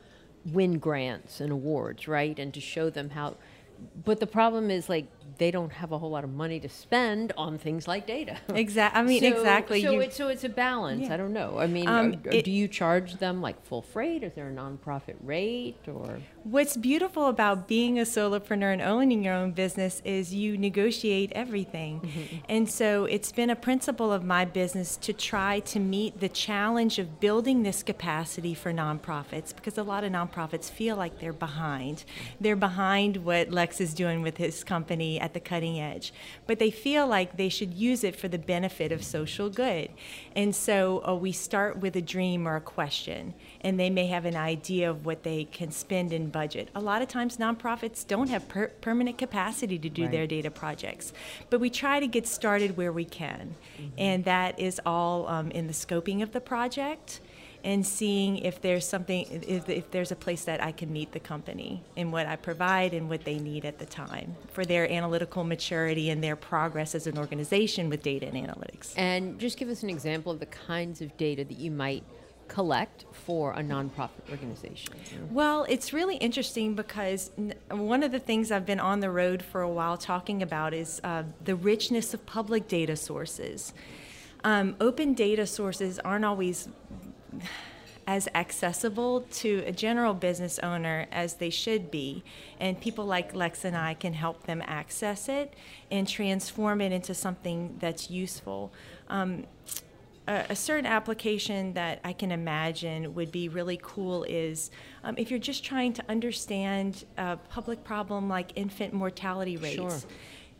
win 0.44 0.78
grants 0.78 1.40
and 1.40 1.52
awards, 1.52 2.08
right? 2.08 2.38
And 2.38 2.52
to 2.54 2.60
show 2.60 2.90
them 2.90 3.10
how. 3.10 3.36
But 4.04 4.20
the 4.20 4.26
problem 4.26 4.70
is, 4.70 4.88
like, 4.88 5.06
they 5.38 5.50
don't 5.52 5.72
have 5.72 5.92
a 5.92 5.98
whole 5.98 6.10
lot 6.10 6.24
of 6.24 6.30
money 6.30 6.58
to 6.60 6.68
spend 6.68 7.32
on 7.36 7.58
things 7.58 7.86
like 7.86 8.06
data. 8.06 8.36
Exactly. 8.52 9.00
I 9.00 9.04
mean, 9.04 9.20
so, 9.20 9.28
exactly. 9.28 9.82
So, 9.82 10.00
it's, 10.00 10.16
so 10.16 10.28
it's 10.28 10.44
a 10.44 10.48
balance. 10.48 11.02
Yeah. 11.02 11.14
I 11.14 11.16
don't 11.16 11.32
know. 11.32 11.58
I 11.58 11.68
mean, 11.68 11.86
um, 11.86 12.20
are, 12.24 12.30
it, 12.30 12.44
do 12.44 12.50
you 12.50 12.66
charge 12.66 13.18
them 13.18 13.40
like 13.40 13.64
full 13.64 13.82
freight? 13.82 14.24
Is 14.24 14.32
there 14.34 14.48
a 14.48 14.52
nonprofit 14.52 15.14
rate 15.22 15.76
or? 15.86 16.18
What's 16.42 16.76
beautiful 16.76 17.26
about 17.26 17.68
being 17.68 18.00
a 18.00 18.02
solopreneur 18.02 18.72
and 18.72 18.82
owning 18.82 19.22
your 19.22 19.34
own 19.34 19.52
business 19.52 20.02
is 20.04 20.34
you 20.34 20.56
negotiate 20.56 21.30
everything. 21.34 22.00
Mm-hmm. 22.00 22.36
And 22.48 22.68
so 22.68 23.04
it's 23.04 23.30
been 23.30 23.50
a 23.50 23.56
principle 23.56 24.12
of 24.12 24.24
my 24.24 24.44
business 24.44 24.96
to 24.98 25.12
try 25.12 25.60
to 25.60 25.78
meet 25.78 26.18
the 26.20 26.28
challenge 26.28 26.98
of 26.98 27.20
building 27.20 27.62
this 27.62 27.82
capacity 27.82 28.54
for 28.54 28.72
nonprofits 28.72 29.54
because 29.54 29.78
a 29.78 29.82
lot 29.84 30.02
of 30.02 30.10
nonprofits 30.10 30.70
feel 30.70 30.96
like 30.96 31.20
they're 31.20 31.32
behind. 31.32 32.04
They're 32.40 32.56
behind 32.56 33.18
what 33.18 33.50
Lex 33.50 33.67
is 33.80 33.94
doing 33.94 34.22
with 34.22 34.36
his 34.36 34.64
company 34.64 35.20
at 35.20 35.34
the 35.34 35.40
cutting 35.40 35.78
edge, 35.78 36.12
but 36.46 36.58
they 36.58 36.70
feel 36.70 37.06
like 37.06 37.36
they 37.36 37.48
should 37.48 37.74
use 37.74 38.02
it 38.02 38.16
for 38.16 38.28
the 38.28 38.38
benefit 38.38 38.90
of 38.92 39.04
social 39.04 39.50
good. 39.50 39.90
And 40.34 40.54
so 40.54 41.02
uh, 41.06 41.14
we 41.14 41.32
start 41.32 41.78
with 41.78 41.94
a 41.96 42.00
dream 42.00 42.46
or 42.48 42.56
a 42.56 42.60
question, 42.60 43.34
and 43.60 43.78
they 43.78 43.90
may 43.90 44.06
have 44.06 44.24
an 44.24 44.36
idea 44.36 44.90
of 44.90 45.04
what 45.04 45.22
they 45.22 45.44
can 45.44 45.70
spend 45.70 46.12
in 46.12 46.30
budget. 46.30 46.68
A 46.74 46.80
lot 46.80 47.02
of 47.02 47.08
times, 47.08 47.36
nonprofits 47.36 48.06
don't 48.06 48.30
have 48.30 48.48
per- 48.48 48.68
permanent 48.80 49.18
capacity 49.18 49.78
to 49.78 49.88
do 49.88 50.02
right. 50.02 50.10
their 50.10 50.26
data 50.26 50.50
projects, 50.50 51.12
but 51.50 51.60
we 51.60 51.70
try 51.70 52.00
to 52.00 52.06
get 52.06 52.26
started 52.26 52.76
where 52.76 52.92
we 52.92 53.04
can, 53.04 53.54
mm-hmm. 53.76 53.88
and 53.98 54.24
that 54.24 54.58
is 54.58 54.80
all 54.86 55.28
um, 55.28 55.50
in 55.50 55.66
the 55.66 55.72
scoping 55.72 56.22
of 56.22 56.32
the 56.32 56.40
project 56.40 57.20
and 57.68 57.86
seeing 57.86 58.38
if 58.38 58.62
there's 58.62 58.88
something, 58.88 59.26
if, 59.46 59.68
if 59.68 59.90
there's 59.90 60.10
a 60.10 60.16
place 60.16 60.44
that 60.46 60.64
I 60.64 60.72
can 60.72 60.90
meet 60.90 61.12
the 61.12 61.20
company 61.20 61.82
in 61.96 62.10
what 62.10 62.26
I 62.26 62.36
provide 62.36 62.94
and 62.94 63.10
what 63.10 63.24
they 63.24 63.38
need 63.38 63.66
at 63.66 63.78
the 63.78 63.84
time 63.84 64.36
for 64.50 64.64
their 64.64 64.90
analytical 64.90 65.44
maturity 65.44 66.08
and 66.08 66.24
their 66.24 66.34
progress 66.34 66.94
as 66.94 67.06
an 67.06 67.18
organization 67.18 67.90
with 67.90 68.02
data 68.02 68.26
and 68.26 68.36
analytics. 68.36 68.94
And 68.96 69.38
just 69.38 69.58
give 69.58 69.68
us 69.68 69.82
an 69.82 69.90
example 69.90 70.32
of 70.32 70.40
the 70.40 70.46
kinds 70.46 71.02
of 71.02 71.14
data 71.18 71.44
that 71.44 71.58
you 71.58 71.70
might 71.70 72.04
collect 72.48 73.04
for 73.12 73.52
a 73.52 73.60
nonprofit 73.60 74.30
organization? 74.30 74.94
Well, 75.30 75.66
it's 75.68 75.92
really 75.92 76.16
interesting 76.16 76.74
because 76.74 77.30
one 77.70 78.02
of 78.02 78.12
the 78.12 78.18
things 78.18 78.50
I've 78.50 78.64
been 78.64 78.80
on 78.80 79.00
the 79.00 79.10
road 79.10 79.42
for 79.42 79.60
a 79.60 79.68
while 79.68 79.98
talking 79.98 80.42
about 80.42 80.72
is 80.72 81.02
uh, 81.04 81.24
the 81.44 81.54
richness 81.54 82.14
of 82.14 82.24
public 82.24 82.66
data 82.66 82.96
sources. 82.96 83.74
Um, 84.42 84.76
open 84.80 85.12
data 85.12 85.46
sources 85.46 85.98
aren't 85.98 86.24
always 86.24 86.68
as 88.08 88.26
accessible 88.34 89.20
to 89.30 89.62
a 89.66 89.70
general 89.70 90.14
business 90.14 90.58
owner 90.60 91.06
as 91.12 91.34
they 91.34 91.50
should 91.50 91.90
be. 91.90 92.24
And 92.58 92.80
people 92.80 93.04
like 93.04 93.34
Lex 93.34 93.66
and 93.66 93.76
I 93.76 93.92
can 93.92 94.14
help 94.14 94.44
them 94.44 94.62
access 94.66 95.28
it 95.28 95.52
and 95.90 96.08
transform 96.08 96.80
it 96.80 96.90
into 96.90 97.12
something 97.12 97.76
that's 97.80 98.10
useful. 98.10 98.72
Um, 99.10 99.44
a, 100.26 100.46
a, 100.48 100.56
certain 100.56 100.86
application 100.86 101.74
that 101.74 102.00
I 102.02 102.14
can 102.14 102.32
imagine 102.32 103.14
would 103.14 103.30
be 103.30 103.50
really 103.50 103.78
cool 103.82 104.24
is 104.24 104.70
um, 105.04 105.14
if 105.18 105.30
you're 105.30 105.38
just 105.38 105.62
trying 105.62 105.92
to 105.92 106.04
understand 106.08 107.04
a 107.18 107.36
public 107.36 107.84
problem 107.84 108.26
like 108.26 108.52
infant 108.56 108.94
mortality 108.94 109.58
rates. 109.58 109.76
Sure 109.76 110.00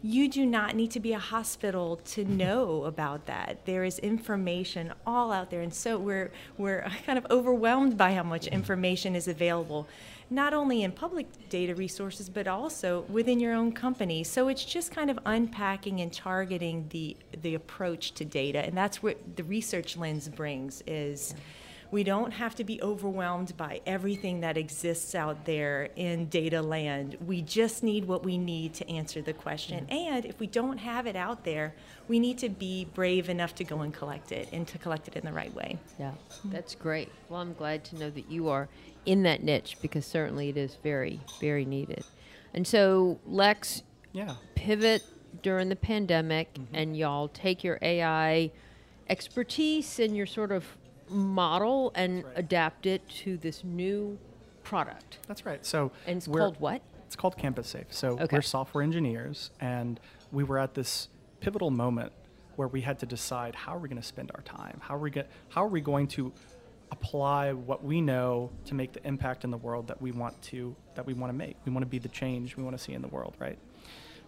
you 0.03 0.29
do 0.29 0.47
not 0.47 0.77
need 0.77 0.93
to 0.93 1.01
be 1.01 1.13
a 1.13 1.19
hospital 1.19 1.97
to 2.05 2.25
know 2.25 2.85
about 2.85 3.27
that. 3.27 3.65
There 3.65 3.83
is 3.83 3.99
information 3.99 4.93
all 5.07 5.33
out 5.33 5.51
there, 5.51 5.61
and 5.61 5.75
so 5.75 5.99
we're 5.99 6.31
we're 6.57 6.83
kind 7.07 7.19
of 7.19 7.27
overwhelmed 7.31 7.97
by 7.97 8.15
how 8.15 8.23
much 8.23 8.47
information 8.47 9.17
is 9.17 9.27
available, 9.27 9.89
not 10.31 10.55
only 10.55 10.85
in 10.85 10.93
public 10.93 11.27
data 11.49 11.75
resources 11.75 12.29
but 12.29 12.47
also 12.47 13.05
within 13.09 13.41
your 13.41 13.55
own 13.55 13.73
company. 13.73 14.23
So 14.23 14.49
it's 14.49 14.65
just 14.65 14.93
kind 14.93 15.11
of 15.11 15.19
unpacking 15.27 16.01
and 16.01 16.13
targeting 16.13 16.87
the 16.91 17.17
the 17.43 17.55
approach 17.57 18.13
to 18.13 18.25
data, 18.25 18.61
and 18.61 18.77
that's 18.77 19.03
what 19.03 19.37
the 19.37 19.45
research 19.45 19.97
lens 19.97 20.29
brings 20.29 20.83
is. 20.87 21.35
Yeah 21.37 21.43
we 21.91 22.05
don't 22.05 22.33
have 22.33 22.55
to 22.57 22.65
be 22.65 22.81
overwhelmed 22.83 23.57
by 23.57 23.81
everything 23.87 24.41
that 24.41 24.57
exists 24.57 25.15
out 25.15 25.47
there 25.47 25.89
in 25.97 26.27
data 26.27 26.61
land. 26.61 27.17
We 27.27 27.41
just 27.41 27.83
need 27.83 28.05
what 28.05 28.25
we 28.25 28.37
need 28.37 28.75
to 28.75 28.89
answer 28.91 29.23
the 29.23 29.33
question. 29.33 29.87
Mm-hmm. 29.87 29.93
And 29.93 30.25
if 30.27 30.39
we 30.39 30.47
don't 30.47 30.79
have 30.79 31.07
it 31.07 31.17
out 31.17 31.45
there, 31.45 31.75
we 32.07 32.19
need 32.19 32.39
to 32.39 32.49
be 32.49 32.87
brave 32.95 33.29
enough 33.29 33.55
to 33.57 33.65
go 33.65 33.81
and 33.81 33.93
collect 33.93 34.33
it 34.33 34.49
and 34.53 34.67
to 34.69 34.79
collect 34.79 35.09
it 35.09 35.17
in 35.17 35.25
the 35.25 35.33
right 35.33 35.55
way. 35.55 35.79
Yeah, 35.99 36.13
that's 36.47 36.75
great. 36.75 37.11
Well, 37.29 37.41
I'm 37.41 37.55
glad 37.55 37.85
to 37.87 37.97
know 37.99 38.11
that 38.11 38.31
you 38.31 38.49
are 38.49 38.69
in 39.07 39.23
that 39.23 39.43
niche 39.43 39.79
because 39.81 40.05
certainly 40.05 40.51
it 40.51 40.57
is 40.57 40.77
very, 40.83 41.21
very 41.41 41.65
needed. 41.65 42.05
And 42.53 42.67
so, 42.67 43.19
Lex, 43.27 43.83
yeah. 44.13 44.35
pivot 44.55 45.03
during 45.43 45.71
the 45.71 45.77
pandemic, 45.77 46.53
mm-hmm. 46.53 46.75
and 46.75 46.97
y'all 46.97 47.29
take 47.29 47.65
your 47.65 47.79
AI 47.81 48.51
expertise 49.09 49.99
and 49.99 50.15
your 50.15 50.27
sort 50.27 50.53
of 50.53 50.65
model 51.11 51.93
and 51.95 52.25
right. 52.25 52.33
adapt 52.37 52.87
it 52.87 53.07
to 53.09 53.37
this 53.37 53.65
new 53.65 54.19
product. 54.63 55.19
That's 55.27 55.47
right. 55.47 55.65
So 55.65 55.93
and 56.07 56.19
it's 56.19 56.27
called 56.27 56.61
what? 56.61 56.83
It's 57.07 57.17
called 57.17 57.39
Campus 57.39 57.69
Safe. 57.69 57.87
So 57.91 58.19
okay. 58.19 58.27
we're 58.33 58.43
software 58.43 58.83
engineers, 58.83 59.51
and 59.61 59.99
we 60.31 60.45
were 60.45 60.59
at 60.59 60.75
this 60.75 61.09
pivotal 61.41 61.71
moment 61.71 62.13
where 62.57 62.69
we 62.69 62.81
had 62.81 62.99
to 62.99 63.07
decide 63.07 63.55
how 63.55 63.75
are 63.75 63.79
we 63.79 63.89
going 63.89 64.01
to 64.01 64.07
spend 64.07 64.33
our 64.35 64.43
time? 64.43 64.81
How 64.83 64.97
are 64.97 64.99
we 64.99 65.11
get, 65.11 65.31
How 65.49 65.65
are 65.65 65.69
we 65.69 65.81
going 65.81 66.09
to 66.09 66.33
apply 66.91 67.53
what 67.53 67.85
we 67.85 68.01
know 68.01 68.51
to 68.65 68.75
make 68.75 68.93
the 68.93 69.07
impact 69.07 69.45
in 69.45 69.51
the 69.51 69.57
world 69.57 69.87
that 69.87 70.03
we 70.03 70.11
want 70.11 70.41
to 70.43 70.75
that 70.97 71.07
we 71.07 71.15
want 71.15 71.33
to 71.33 71.37
make? 71.37 71.57
We 71.65 71.73
want 71.73 71.83
to 71.83 71.89
be 71.89 71.99
the 71.99 72.09
change 72.09 72.57
we 72.57 72.65
want 72.65 72.77
to 72.77 72.83
see 72.83 72.93
in 72.93 73.01
the 73.01 73.09
world, 73.09 73.37
right? 73.39 73.59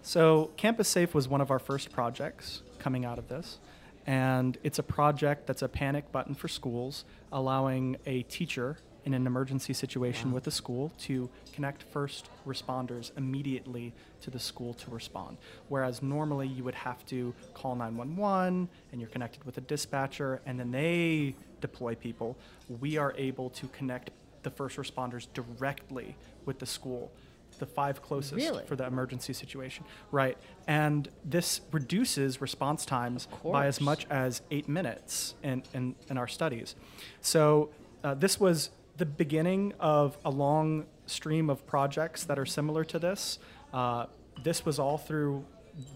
So 0.02 0.50
Campus 0.56 0.88
Safe 0.88 1.12
was 1.12 1.28
one 1.28 1.40
of 1.40 1.50
our 1.50 1.58
first 1.58 1.90
projects 1.92 2.62
coming 2.78 3.04
out 3.04 3.18
of 3.18 3.28
this 3.28 3.58
and 4.06 4.58
it's 4.62 4.78
a 4.78 4.82
project 4.82 5.46
that's 5.46 5.62
a 5.62 5.68
panic 5.68 6.10
button 6.12 6.34
for 6.34 6.48
schools, 6.48 7.04
allowing 7.32 7.96
a 8.06 8.22
teacher 8.22 8.78
in 9.04 9.14
an 9.14 9.26
emergency 9.26 9.72
situation 9.72 10.30
wow. 10.30 10.36
with 10.36 10.46
a 10.46 10.50
school 10.50 10.92
to 10.98 11.28
connect 11.54 11.82
first 11.84 12.28
responders 12.46 13.16
immediately 13.16 13.92
to 14.20 14.30
the 14.30 14.38
school 14.38 14.74
to 14.74 14.90
respond. 14.90 15.38
Whereas 15.68 16.02
normally 16.02 16.46
you 16.46 16.64
would 16.64 16.74
have 16.74 17.04
to 17.06 17.34
call 17.54 17.74
911 17.76 18.68
and 18.92 19.00
you're 19.00 19.10
connected 19.10 19.44
with 19.44 19.56
a 19.58 19.62
dispatcher 19.62 20.40
and 20.44 20.60
then 20.60 20.70
they 20.70 21.34
deploy 21.60 21.94
people. 21.94 22.36
We 22.80 22.98
are 22.98 23.14
able 23.16 23.50
to 23.50 23.68
connect 23.68 24.10
the 24.42 24.50
first 24.50 24.76
responders 24.76 25.26
directly 25.34 26.16
with 26.44 26.58
the 26.58 26.66
school 26.66 27.10
the 27.60 27.66
five 27.66 28.02
closest 28.02 28.34
really? 28.34 28.64
for 28.64 28.74
the 28.74 28.84
emergency 28.84 29.32
situation. 29.32 29.84
Right. 30.10 30.36
And 30.66 31.08
this 31.24 31.60
reduces 31.70 32.40
response 32.40 32.84
times 32.84 33.28
by 33.44 33.66
as 33.66 33.80
much 33.80 34.06
as 34.10 34.42
eight 34.50 34.68
minutes 34.68 35.34
in, 35.42 35.62
in, 35.72 35.94
in 36.08 36.18
our 36.18 36.26
studies. 36.26 36.74
So 37.20 37.70
uh, 38.02 38.14
this 38.14 38.40
was 38.40 38.70
the 38.96 39.06
beginning 39.06 39.74
of 39.78 40.18
a 40.24 40.30
long 40.30 40.86
stream 41.06 41.48
of 41.48 41.66
projects 41.66 42.24
that 42.24 42.38
are 42.38 42.46
similar 42.46 42.84
to 42.84 42.98
this. 42.98 43.38
Uh, 43.72 44.06
this 44.42 44.64
was 44.64 44.78
all 44.78 44.98
through 44.98 45.44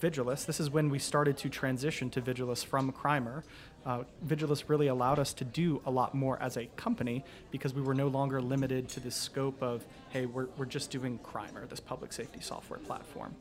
Vigilus. 0.00 0.46
This 0.46 0.60
is 0.60 0.70
when 0.70 0.88
we 0.90 0.98
started 0.98 1.36
to 1.38 1.48
transition 1.48 2.10
to 2.10 2.20
Vigilus 2.20 2.64
from 2.64 2.92
Crimer 2.92 3.42
uh, 3.86 4.04
Vigilus 4.26 4.64
really 4.68 4.86
allowed 4.86 5.18
us 5.18 5.32
to 5.34 5.44
do 5.44 5.80
a 5.84 5.90
lot 5.90 6.14
more 6.14 6.40
as 6.40 6.56
a 6.56 6.66
company 6.76 7.24
because 7.50 7.74
we 7.74 7.82
were 7.82 7.94
no 7.94 8.08
longer 8.08 8.40
limited 8.40 8.88
to 8.90 9.00
the 9.00 9.10
scope 9.10 9.62
of, 9.62 9.84
hey, 10.10 10.26
we're, 10.26 10.46
we're 10.56 10.64
just 10.64 10.90
doing 10.90 11.18
Crimer, 11.22 11.68
this 11.68 11.80
public 11.80 12.12
safety 12.12 12.40
software 12.40 12.78
platform. 12.78 13.34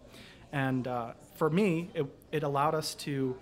And 0.51 0.87
uh, 0.87 1.13
for 1.35 1.49
me, 1.49 1.89
it, 1.93 2.05
it 2.31 2.43
allowed 2.43 2.75
us 2.75 2.93
to 2.95 3.35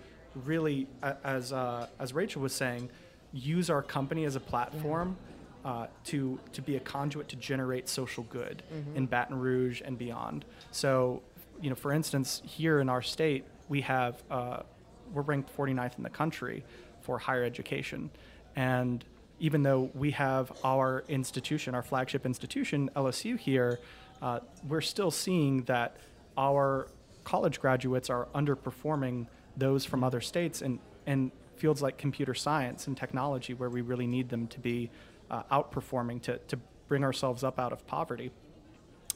really, 0.44 0.86
as, 1.24 1.52
uh, 1.52 1.88
as 1.98 2.12
Rachel 2.12 2.40
was 2.40 2.54
saying, 2.54 2.88
use 3.32 3.68
our 3.68 3.82
company 3.82 4.24
as 4.24 4.36
a 4.36 4.40
platform 4.40 5.16
uh, 5.64 5.86
to, 6.04 6.38
to 6.52 6.62
be 6.62 6.76
a 6.76 6.80
conduit 6.80 7.28
to 7.28 7.36
generate 7.36 7.88
social 7.88 8.24
good 8.24 8.62
mm-hmm. 8.72 8.96
in 8.96 9.06
Baton 9.06 9.38
Rouge 9.38 9.82
and 9.84 9.98
beyond. 9.98 10.44
So, 10.70 11.22
you 11.62 11.70
know, 11.70 11.76
for 11.76 11.92
instance, 11.92 12.42
here 12.44 12.80
in 12.80 12.88
our 12.88 13.00
state, 13.00 13.44
we 13.68 13.80
have, 13.82 14.22
uh, 14.30 14.62
we're 15.14 15.22
ranked 15.22 15.56
49th 15.56 15.96
in 15.96 16.02
the 16.02 16.10
country 16.10 16.64
for 17.00 17.18
higher 17.18 17.44
education. 17.44 18.10
And 18.56 19.04
even 19.38 19.62
though 19.62 19.90
we 19.94 20.10
have 20.10 20.52
our 20.64 21.04
institution, 21.08 21.74
our 21.74 21.82
flagship 21.82 22.26
institution, 22.26 22.90
LSU 22.96 23.38
here, 23.38 23.78
uh, 24.20 24.40
we're 24.68 24.80
still 24.80 25.10
seeing 25.10 25.62
that 25.64 25.96
our 26.36 26.88
college 27.24 27.60
graduates 27.60 28.10
are 28.10 28.26
underperforming 28.34 29.26
those 29.56 29.84
from 29.84 30.02
other 30.02 30.20
states 30.20 30.62
and, 30.62 30.80
and 31.06 31.30
fields 31.56 31.80
like 31.80 31.96
computer 31.96 32.34
science 32.34 32.88
and 32.88 32.96
technology 32.96 33.54
where 33.54 33.70
we 33.70 33.80
really 33.82 34.06
need 34.06 34.28
them 34.28 34.48
to 34.48 34.58
be 34.58 34.90
uh, 35.30 35.42
outperforming 35.52 36.20
to, 36.22 36.38
to 36.48 36.58
bring 36.88 37.04
ourselves 37.04 37.44
up 37.44 37.58
out 37.60 37.72
of 37.72 37.86
poverty. 37.86 38.32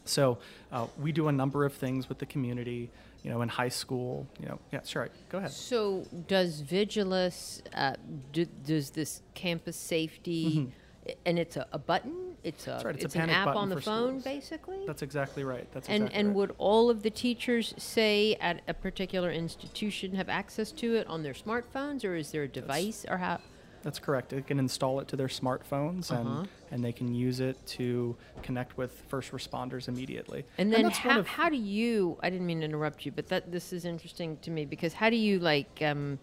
So 0.08 0.38
uh, 0.72 0.86
we 1.00 1.12
do 1.12 1.28
a 1.28 1.32
number 1.32 1.64
of 1.64 1.72
things 1.72 2.08
with 2.08 2.18
the 2.18 2.26
community 2.26 2.90
you 3.26 3.32
know, 3.32 3.42
in 3.42 3.48
high 3.48 3.68
school, 3.68 4.24
you 4.38 4.46
know, 4.46 4.60
yeah, 4.70 4.80
sure, 4.84 5.08
go 5.30 5.38
ahead. 5.38 5.50
So 5.50 6.04
does 6.28 6.62
Vigilus, 6.62 7.60
uh, 7.74 7.94
do, 8.32 8.44
does 8.64 8.90
this 8.90 9.20
campus 9.34 9.76
safety, 9.76 10.58
mm-hmm. 10.58 11.10
and 11.26 11.36
it's 11.36 11.56
a, 11.56 11.66
a, 11.72 11.78
button, 11.78 12.36
it's 12.44 12.68
a, 12.68 12.80
right, 12.84 12.94
it's, 12.94 13.06
it's 13.06 13.16
a 13.16 13.22
an 13.22 13.30
app 13.30 13.56
on 13.56 13.68
the 13.68 13.80
phone, 13.80 14.20
schools. 14.20 14.22
basically? 14.22 14.78
That's 14.86 15.02
exactly 15.02 15.42
right. 15.42 15.66
That's 15.72 15.88
and 15.88 16.04
exactly 16.04 16.20
and 16.20 16.28
right. 16.28 16.36
would 16.36 16.54
all 16.58 16.88
of 16.88 17.02
the 17.02 17.10
teachers 17.10 17.74
say 17.76 18.36
at 18.40 18.62
a 18.68 18.74
particular 18.74 19.32
institution 19.32 20.14
have 20.14 20.28
access 20.28 20.70
to 20.72 20.94
it 20.94 21.08
on 21.08 21.24
their 21.24 21.34
smartphones, 21.34 22.04
or 22.04 22.14
is 22.14 22.30
there 22.30 22.44
a 22.44 22.48
device, 22.48 23.02
That's, 23.02 23.12
or 23.12 23.18
how? 23.18 23.40
That's 23.86 24.00
correct. 24.00 24.30
They 24.30 24.42
can 24.42 24.58
install 24.58 24.98
it 24.98 25.06
to 25.08 25.16
their 25.16 25.28
smartphones 25.28 26.10
uh-huh. 26.10 26.40
and, 26.40 26.48
and 26.72 26.84
they 26.84 26.90
can 26.90 27.14
use 27.14 27.38
it 27.38 27.64
to 27.66 28.16
connect 28.42 28.76
with 28.76 28.90
first 29.06 29.30
responders 29.30 29.86
immediately. 29.86 30.44
And 30.58 30.72
then 30.72 30.86
and 30.86 30.92
how, 30.92 31.22
how 31.22 31.48
do 31.48 31.56
you, 31.56 32.18
I 32.20 32.28
didn't 32.28 32.46
mean 32.46 32.58
to 32.58 32.64
interrupt 32.64 33.06
you, 33.06 33.12
but 33.12 33.28
that 33.28 33.52
this 33.52 33.72
is 33.72 33.84
interesting 33.84 34.38
to 34.38 34.50
me 34.50 34.64
because 34.64 34.92
how 34.92 35.08
do 35.08 35.14
you 35.14 35.38
like 35.38 35.82
um, 35.82 36.18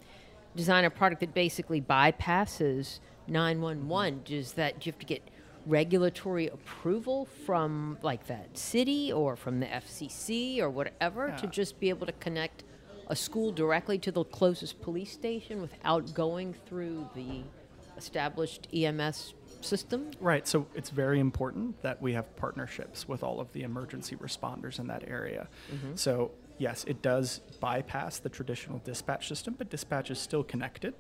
design 0.58 0.84
a 0.84 0.90
product 0.90 1.22
that 1.22 1.34
basically 1.34 1.80
bypasses 1.80 3.00
911? 3.30 4.16
Mm-hmm. 4.16 4.24
Does 4.26 4.52
that, 4.54 4.82
do 4.82 4.90
you 4.90 4.92
have 4.92 5.00
to 5.00 5.06
get 5.06 5.22
regulatory 5.66 6.48
approval 6.48 7.30
from 7.46 7.98
like 8.02 8.28
that 8.28 8.58
city 8.58 9.14
or 9.14 9.38
from 9.38 9.62
the 9.62 9.68
FCC 9.68 10.60
or 10.60 10.70
whatever 10.70 11.30
yeah. 11.30 11.38
to 11.38 11.48
just 11.48 11.80
be 11.80 11.88
able 11.88 12.08
to 12.08 12.12
connect 12.12 12.66
a 13.08 13.16
school 13.16 13.52
directly 13.52 13.98
to 14.00 14.12
the 14.12 14.24
closest 14.24 14.82
police 14.82 15.12
station 15.12 15.62
without 15.62 16.14
going 16.14 16.54
through 16.66 17.08
the 17.16 17.42
established 17.98 18.68
EMS 18.74 19.34
system? 19.62 20.12
Right. 20.20 20.48
So 20.48 20.68
it's 20.74 20.90
very 20.90 21.20
important 21.20 21.82
that 21.82 22.02
we 22.02 22.14
have 22.14 22.36
partnerships 22.36 23.08
with 23.08 23.24
all 23.24 23.40
of 23.40 23.52
the 23.54 23.64
emergency 23.64 24.16
responders 24.16 24.80
in 24.80 24.88
that 24.88 25.04
area. 25.08 25.48
Mm-hmm. 25.74 25.96
So, 25.96 26.32
yes, 26.58 26.84
it 26.86 27.02
does 27.02 27.40
bypass 27.60 28.20
the 28.20 28.30
traditional 28.30 28.80
dispatch 28.84 29.28
system, 29.28 29.56
but 29.58 29.70
dispatch 29.70 30.12
is 30.12 30.20
still 30.20 30.44
connected. 30.44 30.94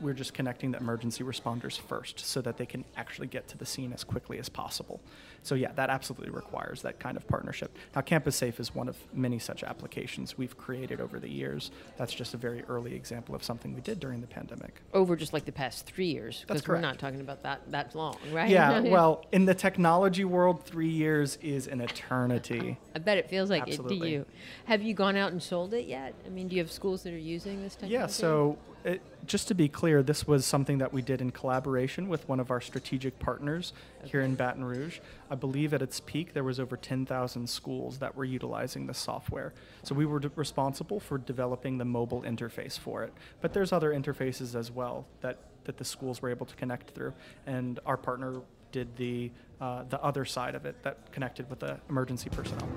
We're 0.00 0.14
just 0.14 0.34
connecting 0.34 0.70
the 0.70 0.78
emergency 0.78 1.24
responders 1.24 1.78
first 1.78 2.20
so 2.20 2.40
that 2.40 2.56
they 2.56 2.66
can 2.66 2.84
actually 2.96 3.26
get 3.26 3.48
to 3.48 3.58
the 3.58 3.66
scene 3.66 3.92
as 3.92 4.04
quickly 4.04 4.38
as 4.38 4.48
possible. 4.48 5.00
So 5.42 5.54
yeah, 5.54 5.72
that 5.76 5.90
absolutely 5.90 6.30
requires 6.30 6.82
that 6.82 6.98
kind 6.98 7.16
of 7.16 7.26
partnership. 7.26 7.76
Now, 7.94 8.02
Campus 8.02 8.36
Safe 8.36 8.60
is 8.60 8.74
one 8.74 8.88
of 8.88 8.96
many 9.12 9.38
such 9.38 9.62
applications 9.62 10.36
we've 10.36 10.56
created 10.56 11.00
over 11.00 11.18
the 11.18 11.28
years. 11.28 11.70
That's 11.96 12.12
just 12.12 12.34
a 12.34 12.36
very 12.36 12.62
early 12.68 12.94
example 12.94 13.34
of 13.34 13.42
something 13.42 13.74
we 13.74 13.80
did 13.80 14.00
during 14.00 14.20
the 14.20 14.26
pandemic. 14.26 14.82
Over 14.92 15.16
just 15.16 15.32
like 15.32 15.44
the 15.44 15.52
past 15.52 15.86
three 15.86 16.08
years, 16.08 16.44
That's 16.46 16.60
because 16.60 16.68
we're 16.68 16.80
not 16.80 16.98
talking 16.98 17.20
about 17.20 17.42
that 17.44 17.70
that 17.70 17.94
long, 17.94 18.16
right? 18.32 18.50
Yeah, 18.50 18.80
well, 18.80 19.24
in 19.32 19.44
the 19.44 19.54
technology 19.54 20.24
world, 20.24 20.64
three 20.64 20.88
years 20.88 21.38
is 21.42 21.66
an 21.66 21.80
eternity. 21.80 22.78
I 22.94 22.98
bet 22.98 23.18
it 23.18 23.28
feels 23.28 23.50
like 23.50 23.68
it 23.68 23.76
to 23.76 23.94
you. 23.94 24.26
Have 24.66 24.82
you 24.82 24.94
gone 24.94 25.16
out 25.16 25.32
and 25.32 25.42
sold 25.42 25.74
it 25.74 25.86
yet? 25.86 26.14
I 26.26 26.28
mean, 26.28 26.48
do 26.48 26.56
you 26.56 26.62
have 26.62 26.72
schools 26.72 27.02
that 27.04 27.12
are 27.12 27.18
using 27.18 27.62
this 27.62 27.74
technology? 27.74 27.94
Yeah, 27.94 28.06
so 28.06 28.58
it, 28.84 29.02
just 29.26 29.48
to 29.48 29.54
be 29.54 29.68
clear, 29.68 30.02
this 30.02 30.26
was 30.26 30.46
something 30.46 30.78
that 30.78 30.92
we 30.92 31.02
did 31.02 31.20
in 31.20 31.30
collaboration 31.30 32.08
with 32.08 32.28
one 32.28 32.40
of 32.40 32.50
our 32.50 32.60
strategic 32.60 33.18
partners 33.18 33.72
here 34.04 34.20
in 34.20 34.34
Baton 34.34 34.64
Rouge. 34.64 35.00
I 35.30 35.34
believe 35.34 35.74
at 35.74 35.82
its 35.82 36.00
peak 36.00 36.32
there 36.32 36.44
was 36.44 36.60
over 36.60 36.76
10,000 36.76 37.48
schools 37.48 37.98
that 37.98 38.14
were 38.16 38.24
utilizing 38.24 38.86
the 38.86 38.94
software. 38.94 39.52
So 39.82 39.94
we 39.94 40.06
were 40.06 40.22
responsible 40.36 41.00
for 41.00 41.18
developing 41.18 41.78
the 41.78 41.84
mobile 41.84 42.22
interface 42.22 42.78
for 42.78 43.02
it. 43.02 43.12
But 43.40 43.52
there's 43.52 43.72
other 43.72 43.92
interfaces 43.92 44.54
as 44.54 44.70
well 44.70 45.06
that, 45.20 45.38
that 45.64 45.76
the 45.76 45.84
schools 45.84 46.22
were 46.22 46.30
able 46.30 46.46
to 46.46 46.54
connect 46.56 46.90
through. 46.90 47.12
And 47.46 47.80
our 47.84 47.96
partner 47.96 48.40
did 48.72 48.96
the, 48.96 49.30
uh, 49.60 49.84
the 49.88 50.02
other 50.02 50.24
side 50.24 50.54
of 50.54 50.64
it 50.64 50.82
that 50.82 51.10
connected 51.12 51.48
with 51.50 51.60
the 51.60 51.78
emergency 51.88 52.30
personnel. 52.30 52.68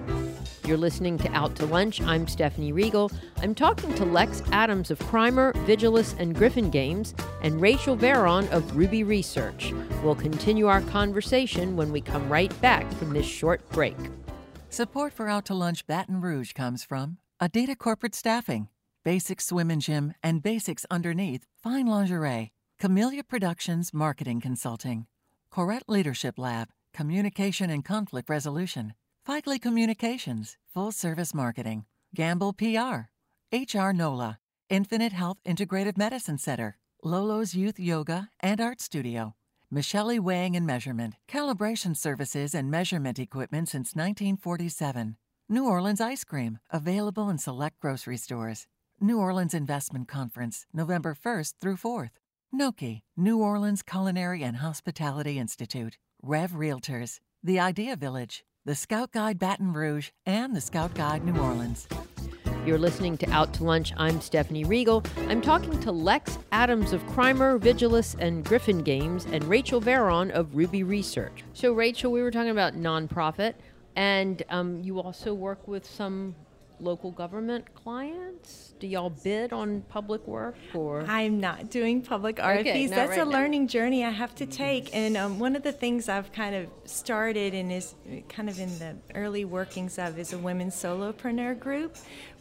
You're 0.66 0.78
listening 0.78 1.18
to 1.20 1.32
Out 1.32 1.56
to 1.58 1.66
Lunch. 1.66 2.02
I'm 2.02 2.28
Stephanie 2.28 2.72
Riegel. 2.72 3.12
I'm 3.38 3.54
talking 3.54 3.94
to 3.96 4.06
Lex 4.06 4.42
Adams 4.52 4.92
of 4.92 5.00
Crimer, 5.00 5.54
Vigilus, 5.66 6.18
and 6.20 6.36
Griffin 6.36 6.70
Games, 6.70 7.14
and 7.44 7.62
Rachel 7.62 7.96
Verron 7.96 8.50
of 8.52 8.76
Ruby 8.76 9.04
Research. 9.04 9.74
We'll 10.04 10.16
continue 10.16 10.68
our 10.68 10.82
conversation 10.82 11.76
when 11.76 11.92
we 11.92 12.02
come 12.02 12.28
right 12.30 12.60
back 12.62 12.92
from 12.94 13.14
this 13.14 13.26
short 13.26 13.68
break. 13.70 13.98
Support 14.70 15.14
for 15.14 15.28
Out 15.28 15.46
to 15.46 15.54
Lunch 15.54 15.86
Baton 15.86 16.22
Rouge 16.22 16.54
comes 16.54 16.84
from 16.84 17.18
Adita 17.42 17.78
Corporate 17.78 18.16
Staffing, 18.16 18.70
Basics 19.04 19.48
Swim 19.48 19.70
and 19.70 19.82
Gym, 19.82 20.14
and 20.24 20.42
Basics 20.42 20.86
Underneath 20.90 21.46
Fine 21.62 21.88
Lingerie, 21.88 22.52
Camellia 22.80 23.24
Productions 23.24 23.94
Marketing 23.94 24.40
Consulting, 24.40 25.08
Corette 25.52 25.90
Leadership 25.90 26.40
Lab, 26.40 26.70
Communication 26.94 27.70
and 27.70 27.84
Conflict 27.84 28.30
Resolution, 28.30 28.94
Fikely 29.28 29.62
Communications, 29.62 30.58
Full 30.74 30.94
Service 30.94 31.34
Marketing, 31.34 31.84
Gamble 32.16 32.54
PR, 32.54 33.10
HR 33.52 33.92
NOLA, 33.92 34.40
Infinite 34.70 35.12
Health 35.12 35.40
Integrative 35.46 35.98
Medicine 35.98 36.38
Center, 36.38 36.78
Lolo's 37.04 37.54
Youth 37.54 37.78
Yoga 37.78 38.30
and 38.40 38.62
Art 38.62 38.80
Studio, 38.80 39.36
Michelle 39.70 40.22
Weighing 40.22 40.56
and 40.56 40.66
Measurement, 40.66 41.16
Calibration 41.28 41.98
Services 41.98 42.56
and 42.56 42.72
Measurement 42.72 43.20
Equipment 43.20 43.68
since 43.68 43.94
1947. 43.94 45.18
New 45.50 45.68
Orleans 45.68 46.00
Ice 46.00 46.24
Cream, 46.24 46.60
available 46.70 47.30
in 47.30 47.38
select 47.38 47.78
grocery 47.82 48.16
stores. 48.16 48.68
New 49.02 49.20
Orleans 49.20 49.54
Investment 49.54 50.08
Conference, 50.08 50.66
November 50.72 51.14
1st 51.14 51.56
through 51.60 51.76
4th. 51.76 52.21
NOCHI, 52.54 53.00
New 53.16 53.40
Orleans 53.40 53.82
Culinary 53.82 54.44
and 54.44 54.58
Hospitality 54.58 55.40
Institute. 55.40 55.98
Rev 56.22 56.52
Realtors, 56.52 57.22
The 57.42 57.62
Idea 57.62 57.96
Village, 57.96 58.44
the 58.66 58.76
Scout 58.76 59.14
Guide 59.14 59.40
Baton 59.40 59.72
Rouge, 59.72 60.10
and 60.26 60.54
the 60.54 60.60
Scout 60.60 60.94
Guide 60.94 61.24
New 61.24 61.40
Orleans. 61.42 61.88
You're 62.66 62.78
listening 62.78 63.18
to 63.20 63.32
Out 63.32 63.54
to 63.54 63.64
Lunch. 63.64 63.94
I'm 63.96 64.20
Stephanie 64.20 64.66
Riegel. 64.66 65.02
I'm 65.30 65.40
talking 65.40 65.80
to 65.80 65.94
Lex 65.94 66.40
Adams 66.52 66.92
of 66.92 67.02
Crimer, 67.04 67.58
Vigilus, 67.58 68.18
and 68.20 68.44
Griffin 68.44 68.84
Games, 68.84 69.26
and 69.32 69.46
Rachel 69.46 69.80
Verron 69.80 70.30
of 70.32 70.54
Ruby 70.54 70.84
Research. 70.84 71.46
So, 71.54 71.72
Rachel, 71.72 72.12
we 72.12 72.22
were 72.22 72.32
talking 72.32 72.52
about 72.52 72.76
nonprofit, 72.76 73.54
and 73.96 74.44
um, 74.50 74.82
you 74.82 75.00
also 75.00 75.34
work 75.34 75.70
with 75.70 75.86
some 75.86 76.36
local 76.82 77.12
government 77.12 77.74
clients. 77.76 78.74
Do 78.80 78.88
y'all 78.88 79.10
bid 79.12 79.54
on 79.54 79.82
public 79.90 80.28
work 80.28 80.56
or? 80.74 81.02
I'm 81.08 81.40
not 81.40 81.70
doing 81.70 82.02
public 82.02 82.40
Okay, 82.40 82.64
RFPs. 82.64 82.90
not 82.90 82.96
That's 82.96 83.10
right 83.12 83.20
a 83.22 83.26
now. 83.26 83.32
learning 83.32 83.68
journey 83.68 84.04
I 84.04 84.10
have 84.10 84.34
to 84.36 84.46
take. 84.46 84.90
And 84.96 85.16
um, 85.16 85.40
one 85.40 85.56
of 85.56 85.64
the 85.64 85.72
things 85.72 86.10
I've 86.10 86.32
kind 86.32 86.56
of 86.56 86.68
started 86.86 87.54
and 87.54 87.72
is 87.72 87.94
kind 88.30 88.50
of 88.50 88.60
in 88.60 88.70
the 88.80 88.96
early 89.16 89.46
workings 89.46 90.00
of 90.00 90.18
is 90.18 90.34
a 90.34 90.38
women's 90.38 90.76
solopreneur 90.76 91.60
group. 91.60 91.96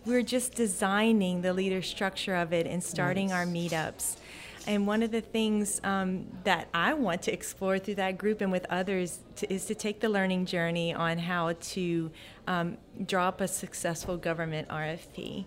We're 0.07 0.23
just 0.23 0.55
designing 0.55 1.43
the 1.43 1.53
leader 1.53 1.83
structure 1.83 2.35
of 2.35 2.53
it 2.55 2.67
and 2.67 2.83
starting 2.83 3.33
our 3.33 3.45
meetups. 3.45 4.17
And 4.67 4.87
one 4.87 5.03
of 5.03 5.11
the 5.11 5.21
things 5.21 5.81
um, 5.85 6.27
that 6.45 6.69
I 6.75 6.95
want 6.95 7.23
to 7.23 7.33
explore 7.33 7.79
through 7.79 7.97
that 7.97 8.19
group 8.19 8.41
and 8.41 8.53
with 8.53 8.67
others 8.71 9.21
to, 9.37 9.53
is 9.53 9.67
to 9.67 9.75
take 9.75 10.01
the 10.01 10.09
learning 10.09 10.47
journey 10.47 10.93
on 10.95 11.19
how 11.19 11.53
to 11.53 12.11
um, 12.47 12.77
draw 13.07 13.29
up 13.29 13.41
a 13.41 13.49
successful 13.49 14.17
government 14.17 14.69
RFP. 14.69 15.45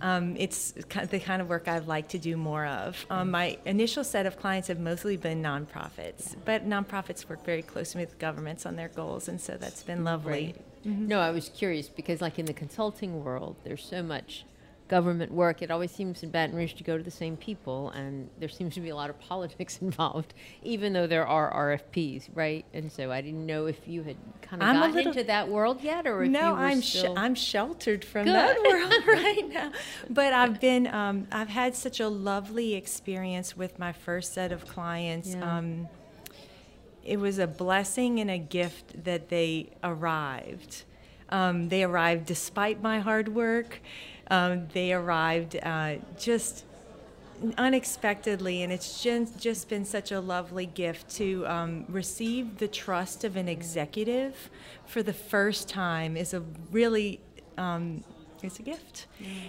Um, 0.00 0.36
it's 0.38 0.72
the 0.72 1.20
kind 1.20 1.42
of 1.42 1.48
work 1.48 1.68
I'd 1.68 1.86
like 1.86 2.08
to 2.08 2.18
do 2.18 2.36
more 2.36 2.66
of. 2.66 3.04
Um, 3.10 3.30
my 3.30 3.58
initial 3.64 4.04
set 4.04 4.24
of 4.26 4.38
clients 4.38 4.68
have 4.68 4.78
mostly 4.80 5.16
been 5.16 5.42
nonprofits, 5.42 6.34
but 6.44 6.68
nonprofits 6.68 7.28
work 7.28 7.44
very 7.44 7.62
closely 7.62 8.00
with 8.02 8.18
governments 8.18 8.66
on 8.66 8.76
their 8.76 8.88
goals, 8.88 9.28
and 9.28 9.40
so 9.40 9.56
that's 9.56 9.82
been 9.82 10.04
lovely. 10.04 10.54
No, 11.08 11.20
I 11.20 11.30
was 11.30 11.48
curious 11.48 11.88
because, 11.88 12.20
like 12.20 12.38
in 12.38 12.46
the 12.46 12.52
consulting 12.52 13.24
world, 13.24 13.56
there's 13.64 13.84
so 13.84 14.02
much 14.02 14.44
government 14.88 15.32
work. 15.32 15.62
It 15.62 15.70
always 15.70 15.90
seems 15.90 16.22
in 16.22 16.30
Baton 16.30 16.54
Rouge 16.54 16.74
to 16.74 16.84
go 16.84 16.98
to 16.98 17.02
the 17.02 17.10
same 17.10 17.36
people, 17.36 17.90
and 17.90 18.28
there 18.38 18.48
seems 18.48 18.74
to 18.74 18.80
be 18.80 18.90
a 18.90 18.94
lot 18.96 19.08
of 19.10 19.18
politics 19.28 19.78
involved, 19.80 20.34
even 20.62 20.92
though 20.92 21.06
there 21.06 21.26
are 21.26 21.52
RFPs, 21.52 22.28
right? 22.34 22.64
And 22.74 22.92
so 22.92 23.10
I 23.10 23.20
didn't 23.20 23.46
know 23.46 23.66
if 23.66 23.88
you 23.88 24.02
had 24.02 24.16
kind 24.42 24.62
of 24.62 24.68
I'm 24.68 24.76
gotten 24.76 24.94
little- 24.94 25.12
into 25.12 25.24
that 25.24 25.48
world 25.48 25.80
yet, 25.82 26.06
or 26.06 26.22
if 26.24 26.30
no, 26.30 26.54
I'm 26.54 26.80
sh- 26.80 27.04
I'm 27.16 27.34
sheltered 27.34 28.04
from 28.04 28.24
Good. 28.26 28.34
that 28.34 28.62
world 28.62 28.92
right 29.06 29.48
now. 29.48 29.72
But 30.10 30.32
I've 30.32 30.60
been 30.60 30.86
um, 30.86 31.26
I've 31.32 31.48
had 31.48 31.74
such 31.74 32.00
a 32.00 32.08
lovely 32.08 32.74
experience 32.74 33.56
with 33.56 33.78
my 33.78 33.92
first 33.92 34.34
set 34.34 34.52
of 34.52 34.66
clients. 34.66 35.34
Yeah. 35.34 35.58
Um, 35.58 35.88
it 37.02 37.18
was 37.18 37.38
a 37.38 37.46
blessing 37.46 38.18
and 38.20 38.30
a 38.30 38.38
gift 38.38 39.04
that 39.04 39.28
they 39.28 39.70
arrived. 39.82 40.84
Um, 41.28 41.68
they 41.68 41.82
arrived 41.82 42.26
despite 42.26 42.82
my 42.82 43.00
hard 43.00 43.28
work. 43.28 43.80
Um, 44.30 44.68
they 44.72 44.92
arrived 44.92 45.56
uh, 45.62 45.96
just 46.18 46.64
unexpectedly, 47.58 48.62
and 48.62 48.72
it's 48.72 49.02
just, 49.02 49.38
just 49.38 49.68
been 49.68 49.84
such 49.84 50.12
a 50.12 50.20
lovely 50.20 50.66
gift 50.66 51.10
to 51.16 51.46
um, 51.46 51.84
receive 51.88 52.58
the 52.58 52.68
trust 52.68 53.24
of 53.24 53.36
an 53.36 53.48
executive 53.48 54.50
for 54.86 55.02
the 55.02 55.12
first 55.12 55.68
time 55.68 56.16
is 56.16 56.34
a 56.34 56.42
really 56.70 57.20
um, 57.58 58.02
it's 58.44 58.58
a 58.58 58.62
gift. 58.62 59.06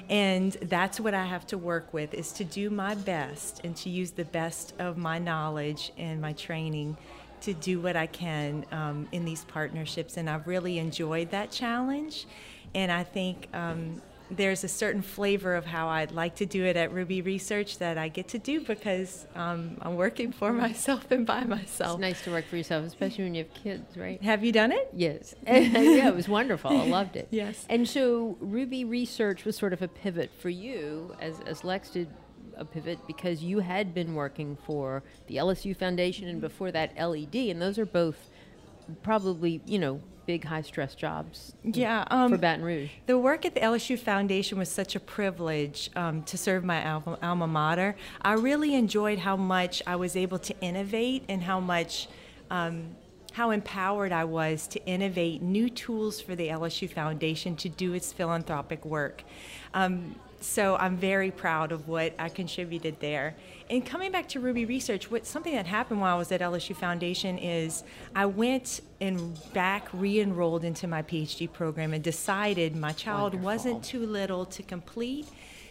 And 0.09 0.53
that's 0.53 0.99
what 0.99 1.13
i 1.13 1.25
have 1.25 1.45
to 1.47 1.57
work 1.57 1.93
with 1.93 2.13
is 2.13 2.31
to 2.33 2.43
do 2.43 2.69
my 2.69 2.95
best 2.95 3.61
and 3.63 3.75
to 3.77 3.89
use 3.89 4.11
the 4.11 4.25
best 4.25 4.73
of 4.79 4.97
my 4.97 5.19
knowledge 5.19 5.91
and 5.97 6.21
my 6.21 6.33
training 6.33 6.97
to 7.41 7.53
do 7.53 7.79
what 7.79 7.95
i 7.95 8.07
can 8.07 8.65
um, 8.71 9.07
in 9.11 9.25
these 9.25 9.43
partnerships. 9.45 10.17
And 10.17 10.29
i've 10.29 10.47
really 10.47 10.79
enjoyed 10.79 11.31
that 11.31 11.51
challenge. 11.51 12.25
And 12.73 12.91
i 12.91 13.03
think 13.03 13.49
um, 13.53 14.01
there's 14.31 14.63
a 14.63 14.67
certain 14.67 15.01
flavor 15.01 15.55
of 15.55 15.65
how 15.65 15.87
I'd 15.87 16.11
like 16.11 16.35
to 16.35 16.45
do 16.45 16.65
it 16.65 16.75
at 16.75 16.91
Ruby 16.91 17.21
Research 17.21 17.77
that 17.77 17.97
I 17.97 18.07
get 18.07 18.27
to 18.29 18.39
do 18.39 18.61
because 18.61 19.27
um, 19.35 19.77
I'm 19.81 19.95
working 19.95 20.31
for 20.31 20.51
myself 20.65 21.11
and 21.11 21.25
by 21.25 21.43
myself. 21.43 21.93
it's 21.93 22.01
nice 22.01 22.21
to 22.23 22.31
work 22.31 22.45
for 22.45 22.57
yourself, 22.57 22.85
especially 22.85 23.25
when 23.25 23.35
you 23.35 23.43
have 23.43 23.53
kids, 23.53 23.97
right? 23.97 24.21
Have 24.23 24.43
you 24.43 24.51
done 24.51 24.71
it? 24.71 24.89
Yes. 24.93 25.35
yeah, 25.45 26.07
it 26.07 26.15
was 26.15 26.27
wonderful. 26.27 26.71
I 26.71 26.87
loved 26.87 27.15
it. 27.15 27.27
Yes. 27.31 27.65
And 27.69 27.87
so 27.87 28.37
Ruby 28.39 28.83
Research 28.83 29.45
was 29.45 29.55
sort 29.55 29.73
of 29.73 29.81
a 29.81 29.87
pivot 29.87 30.31
for 30.39 30.49
you, 30.49 31.15
as, 31.19 31.39
as 31.41 31.63
Lex 31.63 31.91
did 31.91 32.09
a 32.57 32.65
pivot, 32.65 32.99
because 33.05 33.43
you 33.43 33.59
had 33.59 33.93
been 33.93 34.15
working 34.15 34.57
for 34.65 35.03
the 35.27 35.35
LSU 35.35 35.75
Foundation 35.75 36.27
and 36.27 36.41
before 36.41 36.71
that 36.71 36.95
LED, 36.97 37.35
and 37.35 37.61
those 37.61 37.77
are 37.77 37.85
both 37.85 38.29
probably, 39.03 39.61
you 39.65 39.79
know, 39.79 40.01
big 40.25 40.43
high 40.43 40.61
stress 40.61 40.95
jobs 40.95 41.53
Yeah. 41.63 42.05
Um, 42.09 42.31
for 42.31 42.37
Baton 42.37 42.63
Rouge. 42.63 42.89
The 43.05 43.17
work 43.17 43.45
at 43.45 43.53
the 43.53 43.61
LSU 43.61 43.97
Foundation 43.97 44.57
was 44.57 44.69
such 44.69 44.95
a 44.95 44.99
privilege 44.99 45.89
um, 45.95 46.23
to 46.23 46.37
serve 46.37 46.63
my 46.63 46.87
alma, 46.87 47.17
alma 47.21 47.47
mater. 47.47 47.95
I 48.21 48.33
really 48.33 48.75
enjoyed 48.75 49.19
how 49.19 49.35
much 49.35 49.81
I 49.85 49.95
was 49.95 50.15
able 50.15 50.39
to 50.39 50.55
innovate 50.61 51.23
and 51.29 51.43
how 51.43 51.59
much. 51.59 52.07
Um, 52.49 52.95
how 53.33 53.51
empowered 53.51 54.13
I 54.13 54.23
was 54.23 54.65
to 54.67 54.85
innovate 54.85 55.41
new 55.41 55.69
tools 55.69 56.21
for 56.21 56.35
the 56.35 56.47
LSU 56.47 56.89
Foundation 56.89 57.57
to 57.57 57.67
do 57.67 57.91
its 57.91 58.13
philanthropic 58.13 58.85
work. 58.85 59.23
Um, 59.73 60.15
so 60.45 60.75
I'm 60.77 60.97
very 60.97 61.31
proud 61.31 61.71
of 61.71 61.87
what 61.87 62.13
I 62.19 62.29
contributed 62.29 62.99
there. 62.99 63.35
And 63.69 63.85
coming 63.85 64.11
back 64.11 64.29
to 64.29 64.39
Ruby 64.39 64.65
Research, 64.65 65.09
what 65.09 65.25
something 65.25 65.53
that 65.55 65.65
happened 65.65 65.99
while 65.99 66.15
I 66.15 66.17
was 66.19 66.31
at 66.31 66.41
LSU 66.41 66.75
Foundation 66.75 67.37
is 67.37 67.83
I 68.15 68.27
went 68.27 68.81
and 69.01 69.37
back 69.53 69.87
re-enrolled 69.91 70.63
into 70.63 70.87
my 70.87 71.01
PhD 71.01 71.51
program 71.51 71.93
and 71.93 72.03
decided 72.03 72.75
my 72.75 72.91
child 72.91 73.33
Wonderful. 73.33 73.45
wasn't 73.45 73.83
too 73.83 74.05
little 74.05 74.45
to 74.45 74.63
complete 74.63 75.27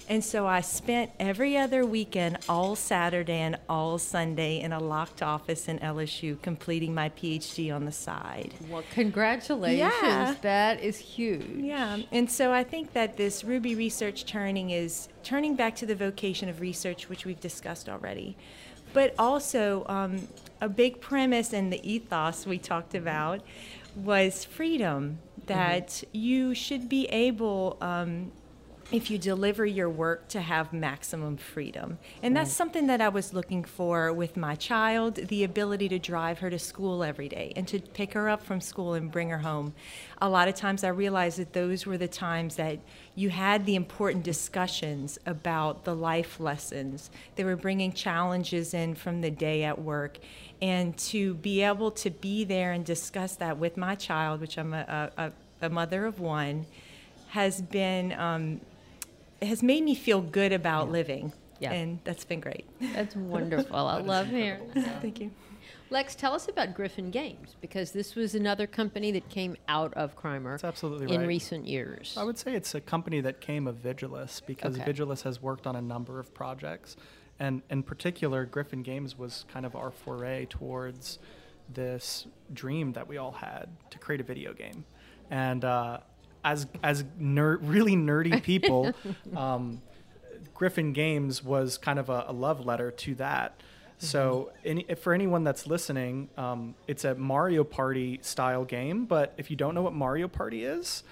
And 0.09 0.23
so 0.23 0.47
I 0.47 0.61
spent 0.61 1.13
every 1.19 1.57
other 1.57 1.87
weekend, 1.87 2.39
all 2.49 2.77
Saturday 2.77 3.39
and 3.39 3.59
all 3.69 3.97
Sunday, 3.97 4.61
in 4.61 4.73
a 4.73 4.79
locked 4.79 5.23
office 5.23 5.67
in 5.67 5.79
LSU 5.79 6.41
completing 6.43 6.95
my 6.95 7.09
PhD 7.11 7.75
on 7.75 7.87
the 7.87 7.93
side. 7.93 8.53
Well, 8.69 8.85
congratulations. 8.91 9.79
Yeah. 9.79 10.35
That 10.43 10.83
is 10.83 10.99
huge. 10.99 11.47
Yeah, 11.57 12.03
and 12.13 12.31
so 12.31 12.53
I 12.53 12.65
think 12.65 12.93
that 12.93 13.17
this 13.17 13.45
Ruby 13.45 13.75
research 13.75 14.27
turning 14.27 14.71
is 14.71 15.09
turning 15.23 15.57
back 15.57 15.75
to 15.77 15.87
the 15.87 15.95
vocation 15.95 16.49
of 16.51 16.61
research, 16.61 17.09
which 17.09 17.25
we've 17.25 17.41
discussed 17.41 17.89
already, 17.89 18.37
but 18.93 19.15
also 19.19 19.87
um, 19.89 20.29
a 20.61 20.69
big 20.69 21.01
premise 21.01 21.55
and 21.55 21.73
the 21.73 21.81
ethos 21.91 22.47
we 22.47 22.59
talked 22.59 22.95
about 22.95 23.41
was 23.97 24.45
freedom. 24.45 25.19
That 25.47 26.03
you 26.13 26.55
should 26.55 26.89
be 26.89 27.07
able. 27.07 27.77
Um, 27.81 28.33
if 28.95 29.11
you 29.11 29.19
deliver 29.19 29.67
your 29.67 29.91
work 29.91 30.29
to 30.29 30.41
have 30.41 30.73
maximum 30.73 31.37
freedom. 31.37 31.99
And 32.23 32.37
that's 32.37 32.53
something 32.53 32.87
that 32.87 33.01
I 33.01 33.09
was 33.09 33.35
looking 33.35 33.65
for 33.65 34.13
with 34.13 34.37
my 34.37 34.55
child 34.55 35.17
the 35.17 35.43
ability 35.43 35.89
to 35.89 35.99
drive 35.99 36.39
her 36.39 36.49
to 36.49 36.61
school 36.61 37.03
every 37.03 37.29
day 37.29 37.53
and 37.57 37.67
to 37.67 37.81
pick 37.81 38.13
her 38.13 38.29
up 38.29 38.45
from 38.45 38.61
school 38.61 38.95
and 38.95 39.11
bring 39.11 39.31
her 39.31 39.39
home. 39.39 39.75
A 40.23 40.29
lot 40.29 40.47
of 40.47 40.55
times 40.55 40.85
I 40.85 40.89
realized 40.91 41.39
that 41.39 41.55
those 41.55 41.87
were 41.87 41.99
the 41.99 42.07
times 42.07 42.55
that 42.55 42.79
you 43.17 43.31
had 43.31 43.67
the 43.67 43.75
important 43.75 44.23
discussions 44.23 45.19
about 45.27 45.83
the 45.83 45.97
life 45.97 46.39
lessons. 46.39 47.11
They 47.35 47.43
were 47.43 47.57
bringing 47.57 47.93
challenges 47.93 48.75
in 48.75 48.95
from 48.95 49.23
the 49.23 49.31
day 49.31 49.65
at 49.65 49.83
work. 49.83 50.19
And 50.63 50.97
to 50.99 51.35
be 51.35 51.63
able 51.63 51.91
to 51.91 52.11
be 52.11 52.45
there 52.45 52.71
and 52.71 52.85
discuss 52.85 53.35
that 53.37 53.59
with 53.59 53.77
my 53.77 53.97
child, 53.97 54.41
which 54.41 54.57
I'm 54.57 54.73
a, 54.73 55.11
a, 55.17 55.33
a 55.63 55.69
mother 55.69 56.07
of 56.07 56.21
one, 56.21 56.67
has 57.31 57.61
been 57.61 58.13
um, 58.13 58.61
has 59.43 59.63
made 59.63 59.85
me 59.85 59.95
feel 59.95 60.21
good 60.21 60.53
about 60.53 60.91
living. 60.91 61.33
Yeah. 61.61 61.73
And 61.73 62.01
that's 62.05 62.25
been 62.25 62.41
great. 62.41 62.67
That's 62.95 63.15
wonderful. 63.17 63.77
I 63.77 64.01
love 64.01 64.29
hearing 64.29 64.71
that. 64.75 65.01
Thank 65.01 65.21
you. 65.21 65.31
Lex, 65.91 66.15
tell 66.15 66.35
us 66.35 66.49
about 66.49 66.75
Griffin 66.75 67.11
Games 67.11 67.55
because 67.61 67.93
this 67.93 68.15
was 68.15 68.35
another 68.35 68.67
company 68.67 69.13
that 69.13 69.29
came 69.29 69.57
out 69.69 69.95
of 69.95 70.17
Crimer 70.17 70.53
That's 70.53 70.65
absolutely 70.65 71.15
in 71.15 71.21
right. 71.21 71.29
recent 71.29 71.67
years. 71.67 72.15
I 72.19 72.25
would 72.25 72.39
say 72.39 72.55
it's 72.55 72.75
a 72.75 72.81
company 72.81 73.21
that 73.21 73.41
came 73.41 73.67
of 73.67 73.77
Vigilus 73.77 74.41
because 74.45 74.79
Okay. 74.79 74.93
Vigilus 74.93 75.23
has 75.23 75.41
worked 75.41 75.67
on 75.67 75.77
a 75.77 75.83
number 75.83 76.19
of 76.19 76.35
projects. 76.35 76.97
And 77.39 77.63
in 77.71 77.83
particular, 77.83 78.45
Griffin 78.45 78.83
Games 78.83 79.17
was 79.17 79.45
kind 79.53 79.65
of 79.67 79.77
our 79.77 79.91
foray 79.91 80.47
towards 80.47 81.19
this 81.73 82.27
dream 82.53 82.93
that 82.95 83.07
we 83.09 83.17
all 83.17 83.33
had 83.33 83.69
to 83.91 83.99
create 83.99 84.21
a 84.21 84.25
video 84.25 84.53
game. 84.53 84.85
And 85.31 85.65
uh, 85.65 86.01
as, 86.45 86.67
as 86.83 87.05
ner- 87.19 87.57
really 87.57 87.97
nerdy 87.97 88.43
people, 88.45 88.93
um, 89.37 89.81
Griffin 90.55 90.93
Games 90.93 91.43
was 91.43 91.79
kind 91.79 91.99
of 91.99 92.09
a, 92.09 92.27
a 92.29 92.33
love 92.33 92.65
letter 92.65 92.91
to 92.91 93.15
that. 93.17 93.61
So, 93.99 94.53
any, 94.65 94.85
if 94.89 94.99
for 94.99 95.15
anyone 95.15 95.45
that's 95.45 95.67
listening, 95.67 96.29
um, 96.37 96.75
it's 96.87 97.05
a 97.05 97.15
Mario 97.15 97.65
Party 97.65 98.19
style 98.23 98.65
game. 98.65 99.07
But 99.07 99.33
if 99.39 99.51
you 99.51 99.57
don't 99.57 99.75
know 99.75 99.83
what 99.83 99.95
Mario 99.95 100.29
Party 100.29 100.65
is, 100.65 101.05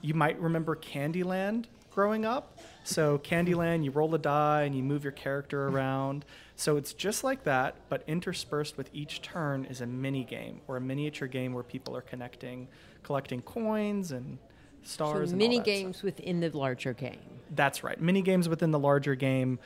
you 0.00 0.14
might 0.14 0.40
remember 0.40 0.74
Candyland 0.76 1.66
growing 1.90 2.24
up. 2.24 2.58
So, 2.84 3.18
Candyland, 3.18 3.84
you 3.84 3.90
roll 3.90 4.14
a 4.14 4.18
die 4.18 4.62
and 4.62 4.74
you 4.74 4.82
move 4.82 5.02
your 5.02 5.12
character 5.12 5.68
around. 5.68 6.24
So, 6.56 6.76
it's 6.76 6.94
just 6.94 7.22
like 7.22 7.44
that, 7.44 7.74
but 7.88 8.02
interspersed 8.06 8.78
with 8.78 8.88
each 8.94 9.20
turn 9.20 9.64
is 9.66 9.80
a 9.80 9.86
mini 9.86 10.24
game 10.24 10.60
or 10.68 10.76
a 10.76 10.80
miniature 10.80 11.28
game 11.28 11.52
where 11.52 11.64
people 11.64 11.94
are 11.96 12.02
connecting, 12.02 12.68
collecting 13.02 13.42
coins 13.42 14.12
and 14.12 14.38
stars. 14.82 15.32
and 15.32 15.40
all 15.40 15.48
mini 15.48 15.60
games 15.60 16.02
within 16.02 16.40
the 16.40 16.50
larger 16.56 16.92
game. 16.92 17.18
That's 17.54 17.82
right. 17.82 18.00
Mini 18.00 18.22
games 18.22 18.48
within 18.48 18.70
the 18.70 18.78
larger 18.78 19.14
game, 19.14 19.58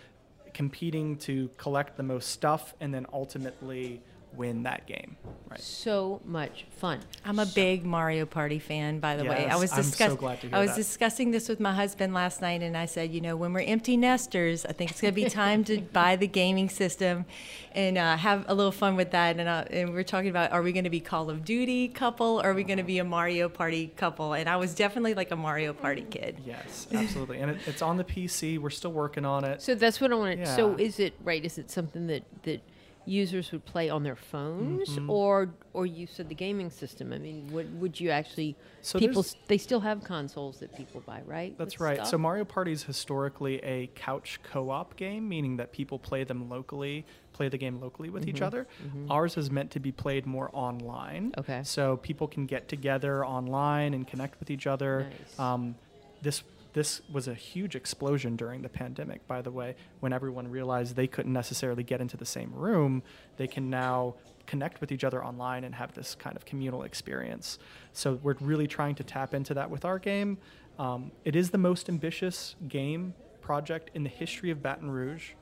competing 0.55 1.17
to 1.17 1.49
collect 1.57 1.97
the 1.97 2.03
most 2.03 2.31
stuff 2.31 2.75
and 2.81 2.93
then 2.93 3.07
ultimately 3.13 4.01
win 4.37 4.63
that 4.65 4.87
game. 4.87 5.17
Right. 5.51 5.61
So 5.61 6.21
much 6.25 6.65
fun. 6.79 7.01
I'm 7.25 7.39
a 7.39 7.45
big 7.47 7.85
Mario 7.85 8.25
Party 8.25 8.59
fan, 8.59 9.01
by 9.01 9.17
the 9.17 9.25
way. 9.25 9.45
I 9.45 9.49
Yes, 9.49 9.61
was 9.61 9.73
I'm 9.73 9.83
so 9.83 10.17
glad 10.17 10.41
to 10.41 10.49
hear 10.49 10.57
I 10.57 10.61
was 10.61 10.71
that. 10.71 10.77
discussing 10.77 11.31
this 11.31 11.49
with 11.49 11.61
my 11.61 11.73
husband 11.75 12.15
last 12.15 12.41
night, 12.41 12.63
and 12.63 12.75
I 12.77 12.87
said, 12.87 13.13
you 13.13 13.21
know, 13.21 13.37
when 13.37 13.53
we're 13.53 13.61
empty 13.61 13.97
nesters, 13.99 14.65
I 14.65 14.73
think 14.73 14.91
it's 14.91 15.01
going 15.03 15.13
to 15.13 15.21
be 15.21 15.29
time 15.29 15.65
to 15.65 15.81
buy 15.93 16.17
the 16.17 16.27
gaming 16.27 16.71
system 16.71 17.27
and 17.73 17.99
uh, 17.99 18.17
have 18.17 18.45
a 18.49 18.55
little 18.55 18.73
fun 18.73 18.97
with 18.97 19.11
that. 19.11 19.39
And, 19.39 19.49
uh, 19.49 19.65
and 19.71 19.93
we're 19.93 20.03
talking 20.05 20.31
about, 20.31 20.53
are 20.53 20.63
we 20.63 20.73
going 20.73 20.85
to 20.85 20.91
be 20.91 21.01
Call 21.01 21.29
of 21.29 21.45
Duty 21.45 21.89
couple, 21.89 22.41
or 22.41 22.47
are 22.51 22.55
we 22.55 22.65
going 22.65 22.79
to 22.79 22.83
be 22.85 22.99
a 22.99 23.05
Mario 23.05 23.49
Party 23.51 23.93
couple? 23.97 24.33
And 24.33 24.49
I 24.49 24.57
was 24.57 24.75
definitely 24.75 25.13
like 25.15 25.31
a 25.31 25.37
Mario 25.37 25.75
Party 25.75 26.07
kid. 26.09 26.39
Yes, 26.47 26.87
absolutely. 26.93 27.41
and 27.41 27.51
it, 27.51 27.59
it's 27.67 27.83
on 27.83 27.99
the 27.99 28.05
PC. 28.05 28.59
We're 28.59 28.71
still 28.71 28.93
working 28.93 29.27
on 29.27 29.45
it. 29.45 29.61
So 29.61 29.75
that's 29.75 30.01
what 30.01 30.11
I 30.13 30.15
wanted. 30.15 30.49
So 30.49 30.75
is 30.77 30.99
it 30.99 31.13
right? 31.23 31.45
Is 31.45 31.59
it 31.59 31.71
something 31.71 32.07
that 32.07 32.23
that 32.45 32.63
users 33.05 33.51
would 33.53 33.65
play 33.65 33.91
on 33.91 34.03
their 34.03 34.17
phones, 34.17 34.91
Mm-hmm. 34.91 35.11
or 35.11 35.51
or 35.73 35.87
you 35.87 36.07
said 36.07 36.29
the 36.29 36.35
gaming 36.35 36.71
system? 36.71 37.13
I 37.13 37.19
mean, 37.19 37.49
would 37.53 37.81
would 37.81 37.99
you 38.01 38.11
actually? 38.11 38.57
So 38.81 38.99
people 38.99 39.25
they 39.49 39.59
still 39.59 39.81
have 39.81 40.05
consoles 40.05 40.59
that 40.61 40.77
people 40.77 41.03
buy, 41.07 41.23
right? 41.27 41.57
That's 41.59 41.81
right. 41.81 42.07
So? 42.07 42.19
Mario 42.19 42.45
Party 42.45 42.73
is 42.73 42.83
historically 42.85 43.59
a 43.65 43.89
couch 43.95 44.41
co-op 44.43 44.97
game, 44.97 45.29
meaning 45.29 45.57
that 45.57 45.73
people 45.73 45.99
play 45.99 46.25
them 46.25 46.49
locally, 46.49 47.05
play 47.33 47.49
the 47.49 47.59
game 47.59 47.81
locally 47.81 48.11
with 48.11 48.29
each 48.29 48.43
other. 48.43 48.67
Ours 49.11 49.37
is 49.37 49.51
meant 49.51 49.71
to 49.73 49.81
be 49.81 49.93
played 49.93 50.27
more 50.27 50.51
online. 50.53 51.33
Okay. 51.39 51.63
So 51.65 51.97
people 51.97 52.29
can 52.29 52.47
get 52.47 52.69
together 52.69 53.25
online 53.25 53.95
and 53.95 54.07
connect 54.07 54.39
with 54.41 54.51
each 54.51 54.67
other. 54.67 55.09
Nice. 55.11 55.39
Um, 55.39 55.75
this 56.23 56.43
this 56.73 57.03
was 57.13 57.29
a 57.29 57.35
huge 57.35 57.77
explosion 57.77 58.37
during 58.37 58.63
the 58.63 58.69
pandemic, 58.69 59.27
by 59.27 59.43
the 59.43 59.51
way, 59.51 59.75
when 60.01 60.13
everyone 60.13 60.49
realized 60.49 60.97
they 60.97 61.07
couldn't 61.07 61.33
necessarily 61.33 61.83
get 61.83 62.01
into 62.01 62.17
the 62.17 62.25
same 62.25 62.53
room. 62.55 63.03
They 63.37 63.47
can 63.47 63.69
now 63.69 64.15
connect 64.47 64.81
with 64.81 64.91
each 64.91 65.05
other 65.05 65.25
online 65.25 65.65
and 65.65 65.75
have 65.75 65.93
this 65.95 66.15
kind 66.15 66.35
of 66.37 66.45
communal 66.45 66.83
experience. 66.83 67.59
So 67.93 68.19
we're 68.23 68.37
really 68.41 68.67
trying 68.67 68.95
to 68.97 69.05
tap 69.05 69.35
into 69.35 69.55
that 69.55 69.71
with 69.71 69.85
our 69.85 69.99
game. 69.99 70.39
Um, 70.79 71.13
it 71.25 71.37
is 71.37 71.51
the 71.51 71.59
most 71.59 71.89
ambitious 71.89 72.57
game 72.69 73.15
project 73.41 73.91
in 73.95 74.03
the 74.03 74.09
history 74.11 74.51
of 74.51 74.63
Baton 74.63 74.91
Rouge, 74.91 75.33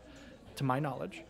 to 0.57 0.65
my 0.65 0.79
knowledge. 0.81 1.23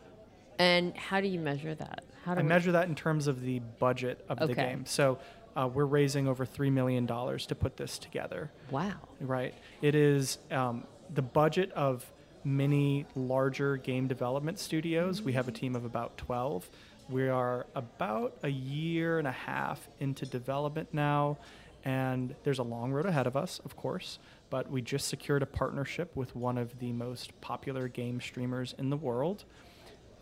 and 0.58 0.96
how 0.96 1.20
do 1.20 1.28
you 1.28 1.38
measure 1.38 1.74
that? 1.74 2.04
How 2.24 2.34
do 2.34 2.40
I 2.40 2.42
we- 2.42 2.48
measure 2.48 2.72
that 2.72 2.88
in 2.88 2.94
terms 2.94 3.26
of 3.26 3.40
the 3.42 3.60
budget 3.78 4.24
of 4.28 4.38
the 4.38 4.54
game. 4.54 4.84
So 4.86 5.18
uh, 5.56 5.68
we're 5.72 5.84
raising 5.84 6.28
over 6.28 6.46
$3 6.46 6.72
million 6.72 7.06
to 7.06 7.54
put 7.54 7.76
this 7.76 7.98
together. 7.98 8.50
Wow. 8.70 8.94
Right. 9.20 9.54
It 9.82 9.94
is 9.94 10.38
um, 10.50 10.84
the 11.12 11.22
budget 11.22 11.72
of 11.72 12.04
many 12.44 13.06
larger 13.14 13.76
game 13.76 14.08
development 14.08 14.58
studios. 14.58 15.22
We 15.22 15.32
have 15.32 15.48
a 15.48 15.52
team 15.52 15.76
of 15.76 15.84
about 15.84 16.16
12. 16.16 16.68
We 17.08 17.28
are 17.28 17.66
about 17.74 18.38
a 18.42 18.48
year 18.48 19.18
and 19.18 19.26
a 19.26 19.32
half 19.32 19.88
into 19.98 20.24
development 20.26 20.88
now, 20.92 21.38
and 21.84 22.34
there's 22.44 22.60
a 22.60 22.64
long 22.64 22.92
road 22.92 23.06
ahead 23.06 23.26
of 23.26 23.36
us, 23.36 23.60
of 23.64 23.76
course. 23.76 24.18
But 24.48 24.70
we 24.70 24.80
just 24.80 25.08
secured 25.08 25.42
a 25.42 25.46
partnership 25.46 26.14
with 26.14 26.34
one 26.36 26.56
of 26.56 26.78
the 26.78 26.92
most 26.92 27.38
popular 27.40 27.88
game 27.88 28.20
streamers 28.20 28.74
in 28.78 28.90
the 28.90 28.96
world. 28.96 29.44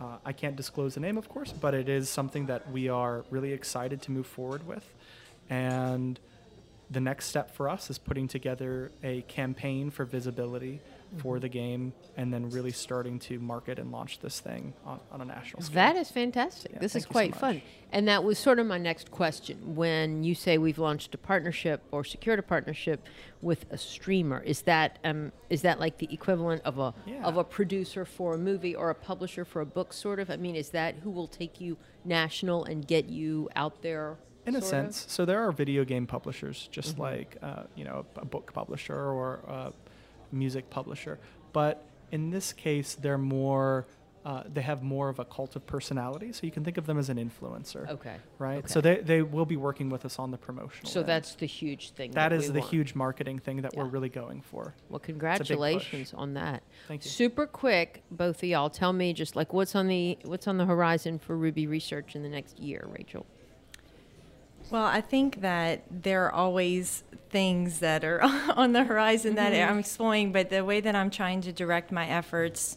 Uh, 0.00 0.16
I 0.24 0.32
can't 0.32 0.54
disclose 0.54 0.94
the 0.94 1.00
name, 1.00 1.18
of 1.18 1.28
course, 1.28 1.52
but 1.52 1.74
it 1.74 1.88
is 1.88 2.08
something 2.08 2.46
that 2.46 2.70
we 2.70 2.88
are 2.88 3.24
really 3.30 3.52
excited 3.52 4.00
to 4.02 4.12
move 4.12 4.26
forward 4.26 4.66
with. 4.66 4.84
And 5.50 6.20
the 6.90 7.00
next 7.00 7.26
step 7.26 7.54
for 7.54 7.68
us 7.68 7.90
is 7.90 7.98
putting 7.98 8.28
together 8.28 8.92
a 9.02 9.22
campaign 9.22 9.90
for 9.90 10.04
visibility 10.04 10.80
for 11.16 11.40
the 11.40 11.48
game 11.48 11.92
and 12.16 12.32
then 12.32 12.50
really 12.50 12.70
starting 12.70 13.18
to 13.18 13.38
market 13.38 13.78
and 13.78 13.90
launch 13.90 14.20
this 14.20 14.40
thing 14.40 14.74
on, 14.84 15.00
on 15.10 15.20
a 15.20 15.24
national 15.24 15.62
scale. 15.62 15.74
That 15.74 15.96
is 15.96 16.10
fantastic. 16.10 16.72
Yeah, 16.72 16.78
this 16.80 16.94
is 16.94 17.02
you 17.04 17.06
so 17.06 17.10
quite 17.10 17.34
fun. 17.34 17.62
And 17.90 18.06
that 18.08 18.22
was 18.22 18.38
sort 18.38 18.58
of 18.58 18.66
my 18.66 18.76
next 18.76 19.10
question. 19.10 19.74
When 19.74 20.22
you 20.22 20.34
say 20.34 20.58
we've 20.58 20.78
launched 20.78 21.14
a 21.14 21.18
partnership 21.18 21.82
or 21.90 22.04
secured 22.04 22.38
a 22.38 22.42
partnership 22.42 23.06
with 23.40 23.64
a 23.70 23.78
streamer, 23.78 24.42
is 24.42 24.62
that 24.62 24.98
um, 25.04 25.32
is 25.48 25.62
that 25.62 25.80
like 25.80 25.96
the 25.96 26.12
equivalent 26.12 26.60
of 26.66 26.78
a 26.78 26.92
of 27.22 27.38
a 27.38 27.44
producer 27.44 28.04
for 28.04 28.34
a 28.34 28.38
movie 28.38 28.74
or 28.74 28.90
a 28.90 28.94
publisher 28.94 29.44
for 29.46 29.62
a 29.62 29.66
book? 29.66 29.94
Sort 29.94 30.20
of. 30.20 30.30
I 30.30 30.36
mean, 30.36 30.54
is 30.54 30.68
that 30.70 30.96
who 30.96 31.10
will 31.10 31.28
take 31.28 31.60
you 31.60 31.78
national 32.04 32.64
and 32.64 32.86
get 32.86 33.06
you 33.08 33.48
out 33.56 33.80
there? 33.82 34.18
in 34.46 34.56
a 34.56 34.60
sort 34.62 34.86
of? 34.86 34.94
sense. 34.94 35.04
So 35.08 35.24
there 35.26 35.46
are 35.46 35.52
video 35.52 35.84
game 35.84 36.06
publishers, 36.06 36.68
just 36.72 36.92
Mm-hmm. 36.92 37.00
like 37.02 37.36
uh, 37.42 37.62
you 37.74 37.84
know 37.84 38.06
a 38.16 38.24
book 38.24 38.52
publisher 38.52 38.94
or 38.96 39.40
a 39.46 39.72
music 40.32 40.70
publisher, 40.70 41.18
but 41.52 41.84
in 42.10 42.30
this 42.30 42.52
case, 42.52 42.94
they're 42.94 43.18
more. 43.18 43.86
Uh, 44.24 44.42
they 44.52 44.60
have 44.60 44.82
more 44.82 45.08
of 45.08 45.18
a 45.20 45.24
cult 45.24 45.56
of 45.56 45.66
personality, 45.66 46.32
so 46.32 46.40
you 46.44 46.50
can 46.50 46.62
think 46.62 46.76
of 46.76 46.84
them 46.84 46.98
as 46.98 47.08
an 47.08 47.16
influencer. 47.16 47.88
Okay. 47.88 48.16
Right. 48.38 48.68
So 48.68 48.82
they, 48.82 48.96
they 48.96 49.22
will 49.22 49.46
be 49.46 49.56
working 49.56 49.88
with 49.88 50.04
us 50.04 50.18
on 50.18 50.30
the 50.32 50.36
promotional. 50.36 50.90
So 50.90 51.00
end. 51.00 51.08
that's 51.08 51.34
the 51.36 51.46
huge 51.46 51.92
thing. 51.92 52.10
that 52.10 52.32
we 52.32 52.38
the 52.48 52.58
want. 52.58 52.70
huge 52.70 52.94
marketing 52.94 53.38
thing 53.38 53.62
that 53.62 53.74
we're 53.74 53.86
really 53.86 54.10
going 54.10 54.42
for. 54.42 54.74
Well, 54.90 54.98
congratulations 54.98 56.12
on 56.12 56.34
that. 56.34 56.62
Thank 56.88 57.04
you. 57.04 57.10
Super 57.10 57.46
quick, 57.46 58.02
both 58.10 58.42
of 58.42 58.48
y'all. 58.48 58.68
Tell 58.68 58.92
me 58.92 59.14
just 59.14 59.34
like 59.34 59.54
what's 59.54 59.74
on 59.74 59.86
the 59.86 60.18
what's 60.24 60.46
on 60.46 60.58
the 60.58 60.66
horizon 60.66 61.18
for 61.18 61.34
Ruby 61.34 61.66
research 61.66 62.14
in 62.14 62.22
the 62.22 62.28
next 62.28 62.58
year, 62.58 62.86
Rachel. 62.90 63.24
Well, 64.70 64.85
I 64.85 65.00
think 65.00 65.40
that 65.40 65.83
there 65.90 66.26
are 66.26 66.33
always 66.33 67.02
things 67.31 67.81
that 67.81 68.04
are 68.04 68.20
on 68.57 68.72
the 68.72 68.85
horizon 68.85 69.35
that 69.37 69.52
Mm-hmm. 69.52 69.72
I'm 69.72 69.78
exploring, 69.78 70.33
but 70.33 70.50
the 70.50 70.64
way 70.64 70.81
that 70.81 70.94
I'm 70.94 71.11
trying 71.11 71.40
to 71.42 71.52
direct 71.52 71.90
my 71.90 72.07
efforts 72.07 72.76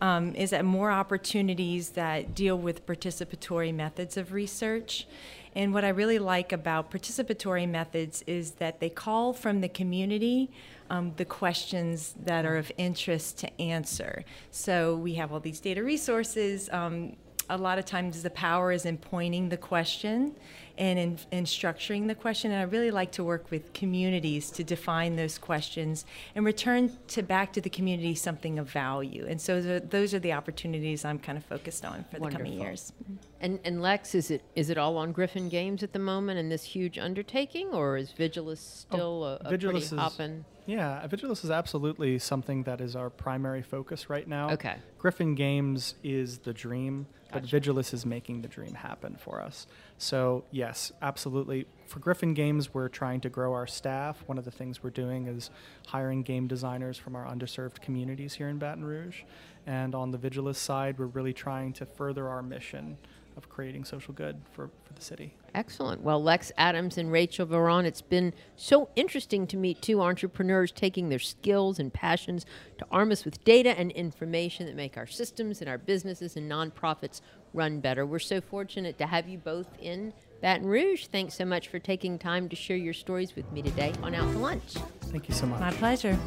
um, 0.00 0.34
is 0.34 0.52
at 0.52 0.64
more 0.64 0.90
opportunities 0.90 1.90
that 1.90 2.34
deal 2.34 2.56
with 2.56 2.86
participatory 2.86 3.74
methods 3.74 4.16
of 4.16 4.32
research. 4.32 5.06
And 5.54 5.74
what 5.74 5.84
I 5.84 5.88
really 5.88 6.18
like 6.18 6.52
about 6.52 6.90
participatory 6.90 7.68
methods 7.68 8.22
is 8.26 8.52
that 8.52 8.80
they 8.80 8.90
call 8.90 9.32
from 9.32 9.60
the 9.60 9.68
community 9.68 10.50
um, 10.90 11.12
the 11.16 11.24
questions 11.24 12.14
that 12.24 12.46
are 12.46 12.56
of 12.56 12.70
interest 12.78 13.38
to 13.38 13.60
answer. 13.60 14.24
So 14.50 14.96
we 14.96 15.14
have 15.14 15.32
all 15.32 15.40
these 15.40 15.60
data 15.60 15.82
resources. 15.82 16.68
Um, 16.70 17.16
a 17.50 17.56
lot 17.56 17.78
of 17.78 17.84
times 17.84 18.22
the 18.22 18.30
power 18.30 18.72
is 18.72 18.84
in 18.84 18.98
pointing 18.98 19.48
the 19.48 19.56
question 19.56 20.34
and 20.76 20.98
in, 20.98 21.18
in 21.32 21.44
structuring 21.44 22.06
the 22.06 22.14
question. 22.14 22.52
And 22.52 22.60
I 22.60 22.64
really 22.64 22.90
like 22.90 23.10
to 23.12 23.24
work 23.24 23.50
with 23.50 23.72
communities 23.72 24.50
to 24.52 24.62
define 24.64 25.16
those 25.16 25.36
questions 25.38 26.04
and 26.34 26.44
return 26.44 26.96
to 27.08 27.22
back 27.22 27.52
to 27.54 27.60
the 27.60 27.70
community 27.70 28.14
something 28.14 28.58
of 28.58 28.70
value. 28.70 29.26
And 29.28 29.40
so 29.40 29.60
the, 29.60 29.80
those 29.80 30.14
are 30.14 30.18
the 30.20 30.32
opportunities 30.32 31.04
I'm 31.04 31.18
kind 31.18 31.36
of 31.36 31.44
focused 31.44 31.84
on 31.84 32.04
for 32.10 32.20
the 32.20 32.28
coming 32.28 32.52
years. 32.52 32.92
And, 33.40 33.58
and 33.64 33.82
Lex, 33.82 34.14
is 34.14 34.30
it 34.30 34.42
is 34.54 34.68
it 34.70 34.78
all 34.78 34.96
on 34.96 35.12
Griffin 35.12 35.48
Games 35.48 35.82
at 35.82 35.92
the 35.92 35.98
moment 35.98 36.38
in 36.38 36.48
this 36.48 36.64
huge 36.64 36.98
undertaking, 36.98 37.68
or 37.68 37.96
is 37.96 38.12
Vigilus 38.12 38.86
oh, 38.90 38.94
still 38.96 39.24
a, 39.24 39.34
a 39.34 39.38
Oh, 39.46 39.50
Vigilus 39.50 39.60
pretty 39.70 39.78
is- 39.78 39.90
hopping? 39.92 40.44
Yeah, 40.66 41.06
Vigilus 41.06 41.44
is 41.44 41.50
absolutely 41.50 42.18
something 42.18 42.64
that 42.64 42.82
is 42.82 42.94
our 42.94 43.08
primary 43.08 43.62
focus 43.62 44.10
right 44.10 44.28
now. 44.28 44.50
Okay. 44.50 44.76
Griffin 44.98 45.34
Games 45.34 45.94
is 46.04 46.38
the 46.40 46.52
dream, 46.52 47.06
but 47.32 47.44
Vigilus 47.44 47.92
is 47.92 48.06
making 48.06 48.42
the 48.42 48.48
dream 48.48 48.74
happen 48.74 49.16
for 49.18 49.40
us. 49.40 49.66
So, 49.98 50.44
yes, 50.50 50.92
absolutely. 51.02 51.66
For 51.86 51.98
Griffin 51.98 52.34
Games, 52.34 52.72
we're 52.72 52.88
trying 52.88 53.20
to 53.22 53.28
grow 53.28 53.52
our 53.52 53.66
staff. 53.66 54.22
One 54.26 54.38
of 54.38 54.44
the 54.44 54.50
things 54.50 54.82
we're 54.82 54.90
doing 54.90 55.26
is 55.26 55.50
hiring 55.86 56.22
game 56.22 56.46
designers 56.46 56.96
from 56.96 57.16
our 57.16 57.26
underserved 57.26 57.80
communities 57.80 58.34
here 58.34 58.48
in 58.48 58.58
Baton 58.58 58.84
Rouge. 58.84 59.22
And 59.66 59.94
on 59.94 60.10
the 60.10 60.18
Vigilus 60.18 60.56
side, 60.56 60.98
we're 60.98 61.06
really 61.06 61.32
trying 61.34 61.72
to 61.74 61.86
further 61.86 62.28
our 62.28 62.42
mission 62.42 62.96
of 63.38 63.48
creating 63.48 63.84
social 63.84 64.12
good 64.12 64.36
for, 64.52 64.68
for 64.84 64.92
the 64.92 65.00
city. 65.00 65.34
Excellent. 65.54 66.02
Well, 66.02 66.22
Lex 66.22 66.52
Adams 66.58 66.98
and 66.98 67.10
Rachel 67.10 67.46
Verron, 67.46 67.84
it's 67.84 68.02
been 68.02 68.34
so 68.56 68.90
interesting 68.96 69.46
to 69.46 69.56
meet 69.56 69.80
two 69.80 70.02
entrepreneurs 70.02 70.72
taking 70.72 71.08
their 71.08 71.18
skills 71.20 71.78
and 71.78 71.94
passions 71.94 72.44
to 72.76 72.86
arm 72.90 73.12
us 73.12 73.24
with 73.24 73.42
data 73.44 73.70
and 73.78 73.90
information 73.92 74.66
that 74.66 74.74
make 74.74 74.98
our 74.98 75.06
systems 75.06 75.60
and 75.60 75.70
our 75.70 75.78
businesses 75.78 76.36
and 76.36 76.50
nonprofits 76.50 77.22
run 77.54 77.80
better. 77.80 78.04
We're 78.04 78.18
so 78.18 78.40
fortunate 78.40 78.98
to 78.98 79.06
have 79.06 79.28
you 79.28 79.38
both 79.38 79.68
in 79.80 80.12
Baton 80.42 80.66
Rouge. 80.66 81.06
Thanks 81.06 81.34
so 81.34 81.44
much 81.44 81.68
for 81.68 81.78
taking 81.78 82.18
time 82.18 82.48
to 82.48 82.56
share 82.56 82.76
your 82.76 82.92
stories 82.92 83.34
with 83.34 83.50
me 83.52 83.62
today 83.62 83.94
on 84.02 84.14
Out 84.14 84.30
to 84.32 84.38
Lunch. 84.38 84.74
Thank 85.10 85.28
you 85.28 85.34
so 85.34 85.46
much. 85.46 85.60
My 85.60 85.72
pleasure. 85.72 86.18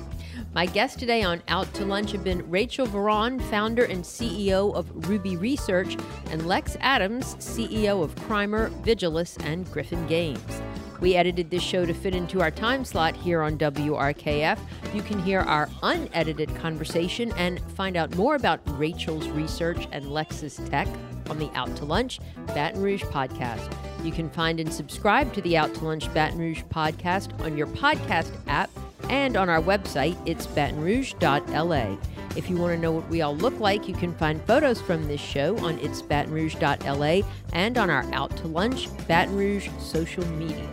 My 0.53 0.65
guests 0.65 0.97
today 0.97 1.23
on 1.23 1.41
Out 1.47 1.71
to 1.75 1.85
Lunch 1.85 2.11
have 2.11 2.23
been 2.23 2.49
Rachel 2.49 2.87
Verron, 2.87 3.41
founder 3.49 3.85
and 3.85 4.03
CEO 4.03 4.73
of 4.73 5.07
Ruby 5.07 5.37
Research, 5.37 5.95
and 6.29 6.47
Lex 6.47 6.75
Adams, 6.81 7.35
CEO 7.35 8.03
of 8.03 8.15
Crimer, 8.15 8.69
Vigilus, 8.83 9.37
and 9.45 9.69
Griffin 9.71 10.05
Games. 10.07 10.61
We 10.99 11.15
edited 11.15 11.49
this 11.49 11.63
show 11.63 11.85
to 11.85 11.93
fit 11.93 12.13
into 12.13 12.41
our 12.41 12.51
time 12.51 12.85
slot 12.85 13.15
here 13.15 13.41
on 13.41 13.57
WRKF. 13.57 14.59
You 14.93 15.01
can 15.01 15.19
hear 15.19 15.39
our 15.39 15.67
unedited 15.81 16.55
conversation 16.55 17.31
and 17.37 17.59
find 17.71 17.97
out 17.97 18.15
more 18.15 18.35
about 18.35 18.61
Rachel's 18.77 19.27
research 19.29 19.87
and 19.91 20.11
Lex's 20.11 20.57
tech 20.69 20.87
on 21.29 21.39
the 21.39 21.49
Out 21.53 21.75
to 21.77 21.85
Lunch 21.85 22.19
Baton 22.47 22.81
Rouge 22.81 23.03
podcast. 23.03 23.73
You 24.03 24.11
can 24.11 24.29
find 24.29 24.59
and 24.59 24.73
subscribe 24.73 25.33
to 25.33 25.41
the 25.41 25.57
Out 25.57 25.73
to 25.75 25.85
Lunch 25.85 26.11
Baton 26.13 26.39
Rouge 26.39 26.63
podcast 26.63 27.39
on 27.41 27.57
your 27.57 27.67
podcast 27.67 28.31
app 28.47 28.69
and 29.09 29.35
on 29.35 29.49
our 29.49 29.61
website, 29.61 30.17
it's 30.25 30.47
batonrouge.la. 30.47 31.97
If 32.37 32.49
you 32.49 32.55
want 32.55 32.73
to 32.73 32.79
know 32.79 32.93
what 32.93 33.09
we 33.09 33.21
all 33.21 33.35
look 33.35 33.59
like, 33.59 33.87
you 33.87 33.93
can 33.93 34.13
find 34.15 34.41
photos 34.43 34.81
from 34.81 35.07
this 35.07 35.19
show 35.19 35.57
on 35.59 35.77
it's 35.79 36.01
batonrouge.la 36.01 37.27
and 37.51 37.77
on 37.77 37.89
our 37.89 38.05
Out 38.13 38.35
to 38.37 38.47
Lunch 38.47 38.87
Baton 39.07 39.35
Rouge 39.35 39.69
social 39.79 40.25
media. 40.27 40.69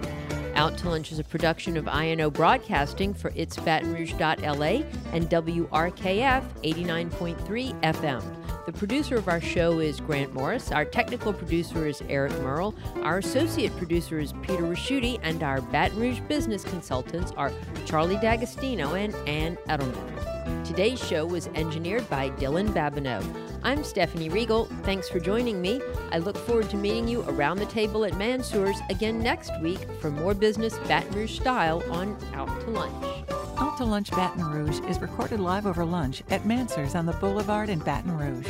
Out 0.54 0.76
to 0.78 0.88
Lunch 0.88 1.12
is 1.12 1.18
a 1.18 1.24
production 1.24 1.76
of 1.76 1.88
INO 1.88 2.30
Broadcasting 2.30 3.14
for 3.14 3.32
It's 3.34 3.56
Baton 3.56 3.92
Rouge.la 3.92 4.82
and 5.12 5.28
WRKF 5.30 6.42
89.3 6.62 7.80
FM. 7.82 8.47
The 8.68 8.74
producer 8.74 9.16
of 9.16 9.28
our 9.28 9.40
show 9.40 9.78
is 9.78 9.98
Grant 9.98 10.34
Morris. 10.34 10.72
Our 10.72 10.84
technical 10.84 11.32
producer 11.32 11.86
is 11.86 12.02
Eric 12.06 12.32
Merle. 12.42 12.74
Our 12.96 13.16
associate 13.16 13.74
producer 13.78 14.18
is 14.18 14.34
Peter 14.42 14.62
Ricchiuti. 14.62 15.18
And 15.22 15.42
our 15.42 15.62
Baton 15.62 15.98
Rouge 15.98 16.20
business 16.28 16.64
consultants 16.64 17.32
are 17.38 17.50
Charlie 17.86 18.18
D'Agostino 18.18 18.94
and 18.94 19.14
Ann 19.26 19.56
Edelman. 19.70 20.66
Today's 20.66 21.02
show 21.02 21.24
was 21.24 21.46
engineered 21.54 22.10
by 22.10 22.28
Dylan 22.32 22.68
Babineau. 22.68 23.24
I'm 23.62 23.82
Stephanie 23.82 24.28
Riegel. 24.28 24.66
Thanks 24.82 25.08
for 25.08 25.18
joining 25.18 25.62
me. 25.62 25.80
I 26.12 26.18
look 26.18 26.36
forward 26.36 26.68
to 26.68 26.76
meeting 26.76 27.08
you 27.08 27.22
around 27.22 27.60
the 27.60 27.66
table 27.66 28.04
at 28.04 28.18
Mansur's 28.18 28.76
again 28.90 29.18
next 29.20 29.50
week 29.62 29.78
for 29.98 30.10
more 30.10 30.34
business 30.34 30.76
Baton 30.80 31.10
Rouge 31.12 31.40
style 31.40 31.82
on 31.90 32.18
Out 32.34 32.60
to 32.60 32.70
Lunch. 32.70 33.37
To 33.78 33.84
Lunch 33.84 34.10
Baton 34.10 34.42
Rouge 34.42 34.80
is 34.88 34.98
recorded 34.98 35.38
live 35.38 35.64
over 35.64 35.84
lunch 35.84 36.24
at 36.30 36.44
Mansurs 36.44 36.96
on 36.96 37.06
the 37.06 37.12
Boulevard 37.12 37.68
in 37.68 37.78
Baton 37.78 38.18
Rouge. 38.18 38.48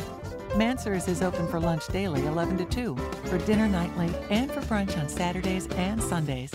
Mansurs 0.56 1.06
is 1.06 1.20
open 1.20 1.46
for 1.48 1.60
lunch 1.60 1.86
daily 1.88 2.24
11 2.24 2.56
to 2.56 2.64
2, 2.64 2.96
for 2.96 3.36
dinner 3.36 3.68
nightly, 3.68 4.10
and 4.30 4.50
for 4.50 4.62
brunch 4.62 4.98
on 4.98 5.06
Saturdays 5.06 5.66
and 5.72 6.02
Sundays. 6.02 6.50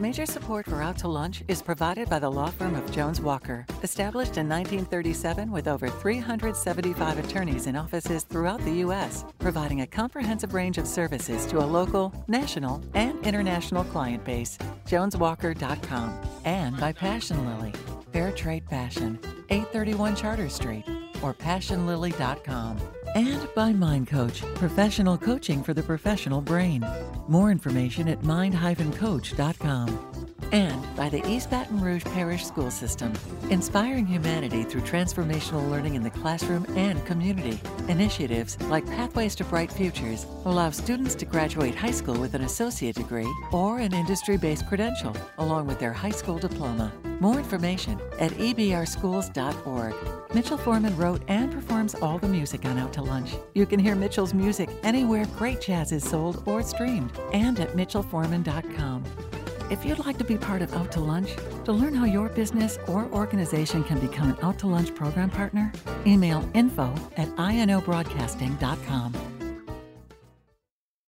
Major 0.00 0.26
support 0.26 0.64
for 0.64 0.80
Out 0.80 0.96
to 0.98 1.08
Lunch 1.08 1.42
is 1.48 1.60
provided 1.60 2.08
by 2.08 2.20
the 2.20 2.30
law 2.30 2.50
firm 2.50 2.76
of 2.76 2.90
Jones 2.92 3.20
Walker, 3.20 3.66
established 3.82 4.38
in 4.38 4.48
1937 4.48 5.50
with 5.50 5.66
over 5.66 5.88
375 5.88 7.18
attorneys 7.18 7.66
in 7.66 7.74
offices 7.74 8.22
throughout 8.22 8.64
the 8.64 8.74
U.S., 8.74 9.24
providing 9.40 9.80
a 9.80 9.86
comprehensive 9.86 10.54
range 10.54 10.78
of 10.78 10.86
services 10.86 11.44
to 11.46 11.58
a 11.58 11.66
local, 11.66 12.14
national, 12.28 12.80
and 12.94 13.18
international 13.26 13.82
client 13.84 14.24
base. 14.24 14.56
JonesWalker.com. 14.86 16.16
And 16.44 16.78
by 16.78 16.92
Passion 16.92 17.44
Lily, 17.44 17.72
Fair 18.12 18.32
Trade 18.32 18.66
Passion, 18.66 19.18
831 19.50 20.16
Charter 20.16 20.48
Street, 20.48 20.84
or 21.22 21.34
PassionLily.com. 21.34 22.78
And 23.14 23.48
by 23.54 23.72
Mind 23.72 24.06
Coach, 24.06 24.42
professional 24.54 25.16
coaching 25.18 25.62
for 25.62 25.74
the 25.74 25.82
professional 25.82 26.40
brain. 26.40 26.86
More 27.26 27.50
information 27.50 28.08
at 28.08 28.22
mind-coach.com. 28.22 30.07
And 30.52 30.96
by 30.96 31.08
the 31.08 31.26
East 31.28 31.50
Baton 31.50 31.80
Rouge 31.80 32.04
Parish 32.04 32.46
School 32.46 32.70
System, 32.70 33.12
inspiring 33.50 34.06
humanity 34.06 34.64
through 34.64 34.80
transformational 34.80 35.68
learning 35.70 35.94
in 35.94 36.02
the 36.02 36.10
classroom 36.10 36.64
and 36.76 37.04
community. 37.04 37.60
Initiatives 37.88 38.58
like 38.62 38.86
Pathways 38.86 39.34
to 39.36 39.44
Bright 39.44 39.70
Futures 39.70 40.24
allow 40.46 40.70
students 40.70 41.14
to 41.16 41.26
graduate 41.26 41.74
high 41.74 41.90
school 41.90 42.18
with 42.18 42.34
an 42.34 42.42
associate 42.42 42.96
degree 42.96 43.28
or 43.52 43.78
an 43.78 43.92
industry 43.92 44.38
based 44.38 44.66
credential, 44.66 45.14
along 45.38 45.66
with 45.66 45.78
their 45.78 45.92
high 45.92 46.10
school 46.10 46.38
diploma. 46.38 46.92
More 47.20 47.38
information 47.38 48.00
at 48.18 48.30
ebrschools.org. 48.32 49.94
Mitchell 50.34 50.58
Forman 50.58 50.96
wrote 50.96 51.22
and 51.28 51.52
performs 51.52 51.94
all 51.96 52.18
the 52.18 52.28
music 52.28 52.64
on 52.64 52.78
Out 52.78 52.92
to 52.94 53.02
Lunch. 53.02 53.34
You 53.54 53.66
can 53.66 53.80
hear 53.80 53.94
Mitchell's 53.94 54.34
music 54.34 54.70
anywhere 54.82 55.26
great 55.36 55.60
jazz 55.60 55.92
is 55.92 56.08
sold 56.08 56.42
or 56.46 56.62
streamed, 56.62 57.12
and 57.32 57.58
at 57.60 57.74
mitchellforman.com. 57.74 59.04
If 59.70 59.84
you'd 59.84 59.98
like 59.98 60.16
to 60.18 60.24
be 60.24 60.38
part 60.38 60.62
of 60.62 60.74
Out 60.74 60.92
to 60.92 61.00
Lunch, 61.00 61.36
to 61.64 61.72
learn 61.72 61.94
how 61.94 62.06
your 62.06 62.30
business 62.30 62.78
or 62.86 63.04
organization 63.12 63.84
can 63.84 63.98
become 63.98 64.30
an 64.30 64.38
Out 64.40 64.58
to 64.60 64.66
Lunch 64.66 64.94
program 64.94 65.28
partner, 65.28 65.70
email 66.06 66.48
info 66.54 66.94
at 67.16 67.28
inobroadcasting.com. 67.36 69.37